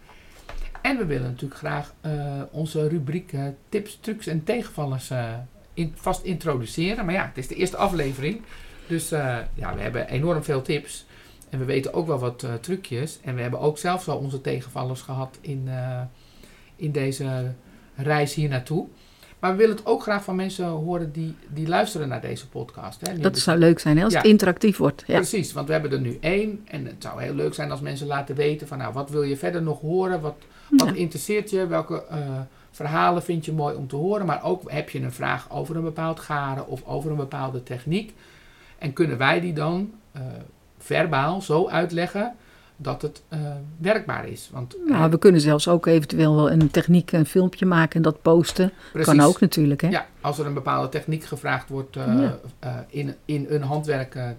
En 0.83 0.97
we 0.97 1.05
willen 1.05 1.31
natuurlijk 1.31 1.61
graag 1.61 1.95
eh, 2.01 2.43
onze 2.51 2.89
rubriek 2.89 3.33
eh, 3.33 3.43
tips, 3.69 3.99
trucs 4.01 4.27
en 4.27 4.45
tegenvallers 4.45 5.11
eh, 5.11 5.33
in, 5.75 5.93
vast 5.97 6.23
introduceren. 6.23 7.05
Maar 7.05 7.15
ja, 7.15 7.27
het 7.27 7.39
is 7.39 7.49
de 7.49 7.55
eerste 7.55 7.77
aflevering. 7.77 8.41
Dus 8.87 9.09
ja, 9.55 9.75
we 9.75 9.81
hebben 9.81 10.09
enorm 10.09 10.43
veel 10.43 10.63
tips. 10.63 11.07
En 11.51 11.59
we 11.59 11.65
weten 11.65 11.95
ook 11.95 12.07
wel 12.07 12.19
wat 12.19 12.47
trucjes. 12.61 13.19
En 13.23 13.35
we 13.35 13.41
hebben 13.41 13.61
ook 13.61 13.79
zelfs 13.79 14.09
al 14.09 14.19
onze 14.19 14.41
tegenvallers 14.41 15.01
gehad 15.01 15.39
in, 15.41 15.69
in 16.77 16.93
deze 16.93 17.53
reis 17.95 18.35
hier 18.35 18.49
naartoe. 18.49 18.87
Maar 19.39 19.51
we 19.51 19.57
willen 19.57 19.77
het 19.77 19.87
ook 19.87 20.03
graag 20.03 20.25
van 20.25 20.37
mensen 20.37 20.67
horen 20.67 21.13
die, 21.13 21.35
die 21.49 21.69
luisteren 21.69 22.09
naar 22.09 22.21
deze 22.21 22.49
podcast. 22.49 23.07
Hè? 23.07 23.19
Dat 23.19 23.39
zou 23.39 23.59
leuk 23.59 23.79
zijn 23.79 23.97
hè, 23.97 24.05
als 24.05 24.13
Ja. 24.13 24.19
het 24.19 24.29
interactief 24.29 24.77
wordt. 24.77 25.05
Ja. 25.07 25.15
Precies, 25.15 25.53
want 25.53 25.67
we 25.67 25.73
hebben 25.73 25.93
er 25.93 26.01
nu 26.01 26.19
één. 26.21 26.61
En 26.65 26.87
het 26.87 26.95
zou 26.99 27.23
heel 27.23 27.35
leuk 27.35 27.55
zijn 27.55 27.71
als 27.71 27.81
mensen 27.81 28.07
laten 28.07 28.35
weten 28.35 28.69
van 28.69 28.79
nou, 28.79 28.93
wat 28.93 29.11
wil 29.11 29.23
je 29.23 29.37
verder 29.37 29.63
nog 29.63 29.81
horen? 29.81 30.21
Wat, 30.21 30.37
wat 30.71 30.89
Ja. 30.89 30.95
interesseert 30.95 31.51
je? 31.51 31.67
Welke 31.67 32.05
eh, 32.05 32.19
verhalen 32.71 33.23
vind 33.23 33.45
je 33.45 33.53
mooi 33.53 33.77
om 33.77 33.87
te 33.89 33.97
horen? 33.97 34.27
Maar 34.27 34.43
ook 34.45 34.71
heb 34.71 34.91
je 34.91 35.01
een 35.01 35.13
vraag 35.13 35.51
over 35.51 35.77
een 35.77 35.83
bepaald 35.83 36.21
garen 36.21 36.67
of 36.67 36.83
over 36.87 37.11
een 37.11 37.17
bepaalde 37.17 37.63
techniek. 37.63 38.15
En 38.79 38.93
kunnen 38.93 39.19
wij 39.19 39.41
die 39.41 39.53
dan 39.53 39.93
eh, 40.13 40.23
verbaal 40.79 41.43
zo 41.43 41.69
uitleggen 41.69 42.35
dat 42.77 43.03
het 43.03 43.23
eh, 43.29 43.39
werkbaar 43.77 44.29
is? 44.29 44.51
Want 44.53 44.77
Nou, 44.87 45.11
we 45.11 45.19
kunnen 45.19 45.41
zelfs 45.41 45.69
ook 45.69 45.87
eventueel 45.87 46.35
wel 46.37 46.51
een 46.51 46.71
techniek, 46.71 47.13
een 47.13 47.27
filmpje 47.27 47.67
maken 47.67 47.97
en 47.97 48.03
dat 48.03 48.23
posten. 48.23 48.73
precies, 48.93 49.15
Kan 49.15 49.27
ook 49.27 49.41
natuurlijk. 49.41 49.81
Hè? 49.81 49.89
Ja, 49.89 50.07
als 50.21 50.39
er 50.39 50.47
een 50.47 50.55
bepaalde 50.55 50.89
techniek 50.89 51.25
gevraagd 51.25 51.69
wordt 51.69 51.95
Ja. 51.95 52.39
in, 52.89 53.15
in 53.25 53.47
een 53.49 53.63
handwerk 53.63 54.15
eh, 54.15 54.29
eh, 54.31 54.35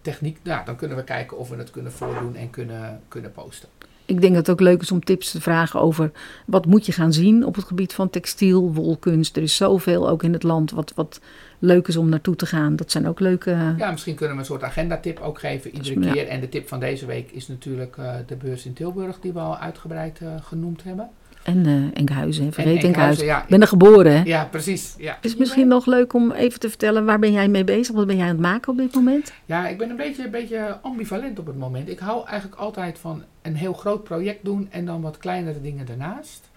techniek, 0.00 0.38
nou, 0.42 0.64
dan 0.64 0.76
kunnen 0.76 0.96
we 0.96 1.04
kijken 1.04 1.38
of 1.38 1.48
we 1.48 1.56
het 1.56 1.70
kunnen 1.70 1.92
voordoen 1.92 2.34
en 2.36 2.50
kunnen, 2.50 3.00
kunnen 3.08 3.32
posten. 3.32 3.68
Ik 4.06 4.20
denk 4.20 4.34
dat 4.34 4.46
het 4.46 4.50
ook 4.50 4.60
leuk 4.60 4.80
is 4.82 4.92
om 4.92 5.04
tips 5.04 5.30
te 5.30 5.40
vragen 5.40 5.80
over 5.80 6.10
wat 6.46 6.66
moet 6.66 6.86
je 6.86 6.92
gaan 6.92 7.12
zien 7.12 7.44
op 7.44 7.54
het 7.54 7.64
gebied 7.64 7.92
van 7.94 8.10
textiel, 8.10 8.72
wolkunst. 8.72 9.36
Er 9.36 9.42
is 9.42 9.56
zoveel 9.56 10.08
ook 10.08 10.22
in 10.22 10.32
het 10.32 10.42
land 10.42 10.70
wat, 10.70 10.92
wat 10.94 11.20
leuk 11.58 11.88
is 11.88 11.96
om 11.96 12.08
naartoe 12.08 12.36
te 12.36 12.46
gaan. 12.46 12.76
Dat 12.76 12.90
zijn 12.90 13.08
ook 13.08 13.20
leuke... 13.20 13.74
Ja, 13.78 13.90
misschien 13.90 14.14
kunnen 14.14 14.34
we 14.34 14.40
een 14.40 14.46
soort 14.46 14.62
agendatip 14.62 15.20
ook 15.20 15.38
geven 15.38 15.74
iedere 15.74 16.00
Ja. 16.00 16.12
keer. 16.12 16.28
En 16.28 16.40
de 16.40 16.48
tip 16.48 16.68
van 16.68 16.80
deze 16.80 17.06
week 17.06 17.30
is 17.30 17.48
natuurlijk 17.48 17.96
eh, 17.96 18.14
de 18.26 18.36
beurs 18.36 18.66
in 18.66 18.72
Tilburg, 18.72 19.20
die 19.20 19.32
we 19.32 19.38
al 19.38 19.56
uitgebreid 19.56 20.18
eh, 20.20 20.28
genoemd 20.42 20.84
hebben. 20.84 21.08
En 21.46 21.66
uh, 21.66 21.84
Enkhuizen, 21.94 22.52
vergeet 22.52 22.78
En 22.78 22.86
Enkhuizen. 22.86 23.24
ja. 23.26 23.42
Ik 23.42 23.48
ben 23.48 23.60
er 23.60 23.66
geboren, 23.66 24.12
hè? 24.16 24.22
Ja, 24.22 24.44
precies. 24.44 24.94
Ja. 24.98 25.18
Is 25.20 25.30
het 25.30 25.38
misschien 25.38 25.68
nog 25.68 25.86
leuk 25.86 26.12
om 26.12 26.32
even 26.32 26.60
te 26.60 26.68
vertellen, 26.68 27.04
waar 27.04 27.18
ben 27.18 27.32
jij 27.32 27.48
mee 27.48 27.64
bezig? 27.64 27.94
Wat 27.94 28.06
ben 28.06 28.16
jij 28.16 28.24
aan 28.24 28.30
het 28.30 28.40
maken 28.40 28.72
op 28.72 28.78
dit 28.78 28.94
moment? 28.94 29.32
Ja, 29.44 29.68
ik 29.68 29.78
ben 29.78 29.90
een 29.90 29.96
beetje, 29.96 30.24
een 30.24 30.30
beetje 30.30 30.78
ambivalent 30.82 31.38
op 31.38 31.46
het 31.46 31.58
moment. 31.58 31.88
Ik 31.88 31.98
hou 31.98 32.26
eigenlijk 32.26 32.60
altijd 32.60 32.98
van 32.98 33.22
een 33.42 33.56
heel 33.56 33.72
groot 33.72 34.04
project 34.04 34.44
doen 34.44 34.68
en 34.70 34.84
dan 34.84 35.00
wat 35.00 35.16
kleinere 35.16 35.60
dingen 35.60 35.86
daarnaast. 35.86 36.50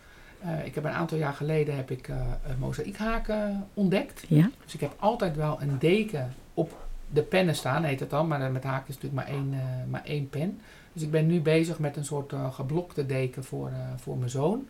Uh, 0.46 0.66
ik 0.66 0.76
heb 0.76 0.84
een 0.84 0.92
aantal 0.92 1.18
jaar 1.18 1.34
geleden 1.34 1.76
heb 1.76 1.92
ik 1.92 2.08
uh, 2.08 2.16
mozaïekhaken 2.60 3.68
ontdekt. 3.74 4.24
Ja. 4.28 4.50
Dus 4.64 4.74
ik 4.74 4.80
heb 4.80 4.94
altijd 5.00 5.36
wel 5.36 5.58
een 5.62 5.76
deken 5.80 6.34
op 6.54 6.88
de 7.10 7.22
pennen 7.22 7.56
staan, 7.56 7.84
heet 7.84 8.00
het 8.00 8.10
dan. 8.10 8.28
Maar 8.28 8.52
met 8.52 8.64
haken 8.64 8.90
is 8.90 8.96
natuurlijk 8.96 9.28
maar 9.28 9.36
één, 9.36 9.56
maar 9.90 10.02
één 10.06 10.30
pen. 10.30 10.60
Dus 10.94 11.04
ik 11.04 11.12
ben 11.12 11.28
nu 11.28 11.42
bezig 11.42 11.80
met 11.80 11.98
een 11.98 12.06
soort 12.06 12.34
geblokte 12.52 13.06
deken 13.06 13.44
voor, 13.44 13.72
voor 13.98 14.18
mijn 14.18 14.30
zoon. 14.30 14.68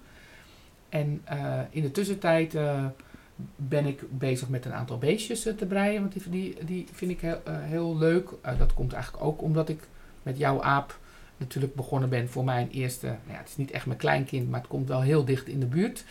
En 0.89 1.21
in 1.69 1.81
de 1.81 1.91
tussentijd 1.91 2.57
ben 3.55 3.85
ik 3.85 4.17
bezig 4.17 4.49
met 4.49 4.65
een 4.65 4.73
aantal 4.73 4.97
beestjes 4.97 5.41
te 5.41 5.65
breien. 5.67 6.01
Want 6.01 6.13
die, 6.13 6.29
die, 6.29 6.65
die 6.65 6.87
vind 6.91 7.11
ik 7.11 7.21
heel, 7.21 7.41
heel 7.45 7.97
leuk. 7.97 8.29
dat 8.57 8.73
komt 8.73 8.93
eigenlijk 8.93 9.23
ook 9.23 9.41
omdat 9.41 9.69
ik 9.69 9.87
met 10.23 10.37
jouw 10.37 10.61
aap 10.61 10.99
natuurlijk 11.39 11.75
begonnen 11.75 12.09
ben 12.09 12.29
voor 12.29 12.43
mijn 12.43 12.69
eerste, 12.69 13.05
nou 13.05 13.17
ja, 13.31 13.37
het 13.37 13.47
is 13.47 13.57
niet 13.57 13.71
echt 13.71 13.85
mijn 13.85 13.97
kleinkind, 13.97 14.49
maar 14.49 14.59
het 14.59 14.69
komt 14.69 14.87
wel 14.87 15.01
heel 15.01 15.25
dicht 15.25 15.47
in 15.47 15.59
de 15.59 15.65
buurt. 15.65 16.03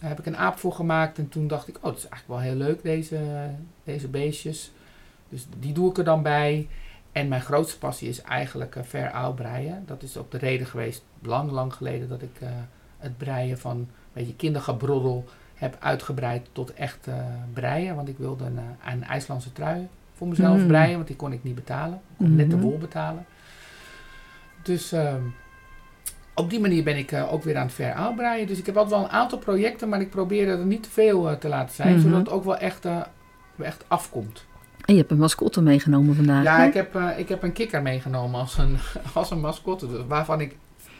Daar 0.00 0.08
heb 0.08 0.18
ik 0.18 0.26
een 0.26 0.36
aap 0.36 0.58
voor 0.58 0.72
gemaakt 0.72 1.18
en 1.18 1.28
toen 1.28 1.46
dacht 1.46 1.68
ik, 1.68 1.76
oh, 1.76 1.82
dat 1.82 1.96
is 1.96 2.08
eigenlijk 2.08 2.40
wel 2.40 2.50
heel 2.50 2.66
leuk, 2.66 2.82
deze, 2.82 3.50
deze 3.84 4.08
beestjes. 4.08 4.72
Dus 5.28 5.46
die 5.58 5.72
doe 5.72 5.90
ik 5.90 5.98
er 5.98 6.04
dan 6.04 6.22
bij. 6.22 6.68
En 7.12 7.28
mijn 7.28 7.40
grootste 7.40 7.78
passie 7.78 8.08
is 8.08 8.22
eigenlijk 8.22 8.74
uh, 8.74 8.82
ver 8.82 9.34
breien. 9.34 9.82
Dat 9.86 10.02
is 10.02 10.16
ook 10.16 10.30
de 10.30 10.38
reden 10.38 10.66
geweest, 10.66 11.04
lang, 11.22 11.50
lang 11.50 11.74
geleden, 11.74 12.08
dat 12.08 12.22
ik 12.22 12.38
het 12.98 13.16
breien 13.16 13.58
van 13.58 13.88
beetje 14.20 14.34
kindergebroddel 14.36 15.24
heb 15.54 15.76
uitgebreid 15.80 16.48
tot 16.52 16.74
echt 16.74 17.06
uh, 17.08 17.14
breien. 17.52 17.94
Want 17.96 18.08
ik 18.08 18.18
wilde 18.18 18.44
een, 18.44 18.58
een 18.92 19.04
IJslandse 19.04 19.52
trui 19.52 19.88
voor 20.14 20.28
mezelf 20.28 20.58
Mm. 20.58 20.66
breien, 20.66 20.94
want 20.94 21.06
die 21.06 21.16
kon 21.16 21.32
ik 21.32 21.42
niet 21.42 21.54
betalen. 21.54 21.94
Ik 21.94 22.16
kon 22.16 22.34
net 22.34 22.50
de 22.50 22.58
wol 22.58 22.78
betalen. 22.78 23.24
Dus 24.62 24.92
uh, 24.92 25.14
op 26.34 26.50
die 26.50 26.60
manier 26.60 26.84
ben 26.84 26.96
ik 26.96 27.12
uh, 27.12 27.32
ook 27.32 27.42
weer 27.42 27.56
aan 27.56 27.66
het 27.66 27.74
ver 27.74 27.92
uitbreiden. 27.92 28.46
Dus 28.46 28.58
ik 28.58 28.66
heb 28.66 28.76
altijd 28.76 28.94
wel 28.94 29.04
een 29.04 29.14
aantal 29.14 29.38
projecten, 29.38 29.88
maar 29.88 30.00
ik 30.00 30.10
probeer 30.10 30.48
er 30.48 30.66
niet 30.66 30.82
te 30.82 30.90
veel 30.90 31.38
te 31.38 31.48
laten 31.48 31.74
zijn, 31.74 31.92
Mhm. 31.92 32.00
zodat 32.00 32.18
het 32.18 32.28
ook 32.30 32.44
wel 32.44 32.56
echt, 32.56 32.86
echt 33.58 33.84
afkomt. 33.88 34.44
En 34.84 34.94
je 34.94 35.00
hebt 35.00 35.10
een 35.12 35.18
mascotte 35.18 35.62
meegenomen 35.62 36.14
vandaag. 36.14 36.44
Ja, 36.44 36.58
hè? 36.58 36.66
ik 36.66 36.74
heb, 36.74 36.96
ik 37.16 37.28
heb 37.28 37.42
een 37.42 37.52
kikker 37.52 37.82
meegenomen 37.82 38.40
als 38.40 38.58
een, 38.58 38.76
als 39.14 39.30
een 39.30 39.40
mascotte, 39.40 39.88
dus 39.88 40.00
waarvan 40.08 40.40
ik 40.40 40.56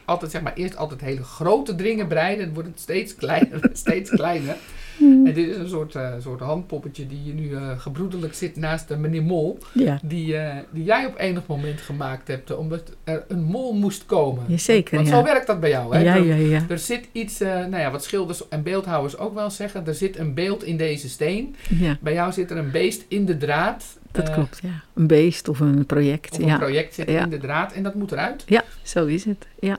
altijd 0.07 0.31
zeg 0.31 0.42
maar 0.42 0.55
eerst 0.55 0.77
altijd 0.77 1.01
hele 1.01 1.23
grote 1.23 1.75
dringen 1.75 2.07
breiden. 2.07 2.45
Dan 2.45 2.55
wordt 2.55 2.69
het 2.69 2.81
steeds 2.81 3.14
kleiner, 3.14 3.71
steeds 3.73 4.11
kleiner. 4.11 4.57
Mm. 4.99 5.27
En 5.27 5.35
dit 5.35 5.49
is 5.49 5.57
een 5.57 5.69
soort, 5.69 5.95
uh, 5.95 6.12
soort 6.19 6.40
handpoppetje 6.40 7.07
die 7.07 7.35
nu 7.35 7.49
uh, 7.49 7.79
gebroedelijk 7.79 8.35
zit 8.35 8.57
naast 8.57 8.88
de 8.88 8.97
meneer 8.97 9.23
Mol. 9.23 9.59
Ja. 9.73 10.01
Die, 10.03 10.35
uh, 10.35 10.55
die 10.71 10.85
jij 10.85 11.07
op 11.07 11.19
enig 11.19 11.47
moment 11.47 11.81
gemaakt 11.81 12.29
hebt, 12.29 12.57
omdat 12.57 12.92
er 13.05 13.25
een 13.29 13.42
mol 13.42 13.75
moest 13.75 14.07
komen. 14.07 14.45
Jazeker, 14.47 14.97
Want 14.97 15.09
ja. 15.09 15.16
zo 15.16 15.23
werkt 15.25 15.47
dat 15.47 15.61
bij 15.61 15.71
jou, 15.71 15.95
hè? 15.95 16.03
Ja, 16.03 16.16
er, 16.16 16.25
ja, 16.25 16.35
ja. 16.35 16.64
er 16.69 16.79
zit 16.79 17.09
iets, 17.12 17.38
nou 17.38 17.79
ja, 17.79 17.90
wat 17.90 18.05
schilders 18.05 18.49
en 18.49 18.62
beeldhouwers 18.62 19.19
ook 19.19 19.35
wel 19.35 19.51
zeggen. 19.51 19.87
Er 19.87 19.95
zit 19.95 20.19
een 20.19 20.35
beeld 20.35 20.64
in 20.64 20.77
deze 20.77 21.09
steen. 21.09 21.55
ja. 21.69 21.99
Bij 22.01 22.12
jou 22.12 22.33
zit 22.33 22.51
er 22.51 22.57
een 22.57 22.71
beest 22.71 23.05
in 23.09 23.25
de 23.25 23.37
draad. 23.37 23.85
Dat 24.12 24.29
eh, 24.29 24.35
klopt, 24.35 24.61
ja. 24.62 24.83
Een 24.95 25.07
beest 25.07 25.49
of 25.49 25.61
een 25.61 25.87
project. 25.87 26.38
Of 26.38 26.51
een 26.51 26.59
project 26.59 26.95
zit 26.95 27.09
in 27.09 27.31
de 27.31 27.38
draad 27.38 27.73
en 27.73 27.83
dat 27.83 27.95
moet 27.95 28.12
eruit. 28.12 28.45
ja, 28.47 28.64
zo 28.83 29.07
is 29.07 29.25
het. 29.25 29.47
Ja. 29.61 29.79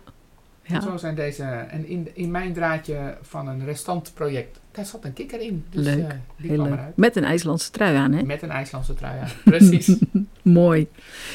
Ja. 0.67 0.81
zo 0.81 0.97
zijn 0.97 1.15
deze. 1.15 1.43
En 1.43 1.87
in, 1.87 2.07
in 2.13 2.31
mijn 2.31 2.53
draadje 2.53 3.17
van 3.21 3.47
een 3.47 3.65
restant 3.65 4.11
project, 4.13 4.59
daar 4.71 4.85
zat 4.85 5.05
een 5.05 5.13
kikker 5.13 5.41
in. 5.41 5.65
Dus 5.69 5.85
Leuk, 5.85 6.03
eh, 6.07 6.09
die 6.37 6.47
Heel 6.49 6.57
kwam 6.57 6.69
leuk. 6.69 6.77
eruit. 6.79 6.97
Met 6.97 7.15
een 7.15 7.23
IJslandse 7.23 7.71
trui 7.71 7.95
aan, 7.95 8.11
hè? 8.13 8.23
Met 8.23 8.41
een 8.41 8.49
IJslandse 8.51 8.93
trui 8.93 9.19
aan. 9.19 9.29
Precies. 9.43 9.95
Mooi. 10.41 10.87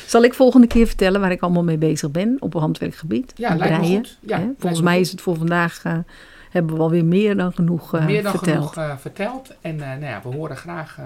Zal 0.06 0.22
ik 0.22 0.34
volgende 0.34 0.66
keer 0.66 0.86
vertellen 0.86 1.20
waar 1.20 1.30
ik 1.30 1.40
allemaal 1.40 1.64
mee 1.64 1.78
bezig 1.78 2.10
ben 2.10 2.36
op 2.40 2.52
handwerkgebied? 2.52 3.32
Ja, 3.36 3.54
lijkt 3.56 3.80
me 3.80 3.86
goed. 3.96 4.18
Ja, 4.20 4.38
hè? 4.38 4.50
Volgens 4.58 4.82
mij 4.82 5.00
is 5.00 5.10
het 5.10 5.20
voor 5.20 5.36
vandaag, 5.36 5.84
eh, 5.84 5.98
hebben 6.50 6.74
we 6.76 6.80
alweer 6.82 7.04
meer 7.04 7.36
dan 7.36 7.52
genoeg 7.52 7.94
eh, 7.94 8.06
meer 8.06 8.22
dan 8.22 8.32
verteld. 8.32 8.72
genoeg 8.72 9.00
verteld. 9.00 9.54
En 9.60 9.76
nou 9.76 10.00
ja, 10.04 10.20
we 10.22 10.28
horen 10.28 10.56
graag 10.56 10.98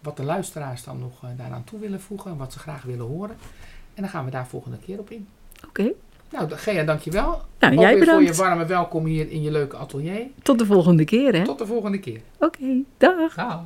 wat 0.00 0.16
de 0.16 0.22
luisteraars 0.24 0.84
dan 0.84 0.98
nog 0.98 1.20
daaraan 1.36 1.64
toe 1.64 1.78
willen 1.80 2.00
voegen. 2.00 2.30
En 2.30 2.36
wat 2.36 2.52
ze 2.52 2.58
graag 2.58 2.82
willen 2.82 3.06
horen. 3.06 3.36
En 3.94 4.02
dan 4.02 4.08
gaan 4.10 4.24
we 4.24 4.30
daar 4.30 4.46
volgende 4.46 4.78
keer 4.78 4.98
op 4.98 5.10
in. 5.10 5.26
Oké. 5.68 5.90
Nou, 6.30 6.50
Gea, 6.50 6.84
dankjewel. 6.84 7.40
Nou, 7.58 7.74
Ook 7.74 7.80
jij 7.80 7.98
bedankt. 7.98 8.10
voor 8.10 8.22
je 8.22 8.34
warme 8.50 8.66
welkom 8.66 9.04
hier 9.04 9.30
in 9.30 9.42
je 9.42 9.50
leuke 9.50 9.76
atelier. 9.76 10.26
Tot 10.42 10.58
de 10.58 10.66
volgende 10.66 11.04
keer, 11.04 11.34
hè? 11.34 11.44
Tot 11.44 11.58
de 11.58 11.66
volgende 11.66 11.98
keer. 11.98 12.20
Oké, 12.38 12.82
dag. 12.98 13.34
Dag. 13.34 13.62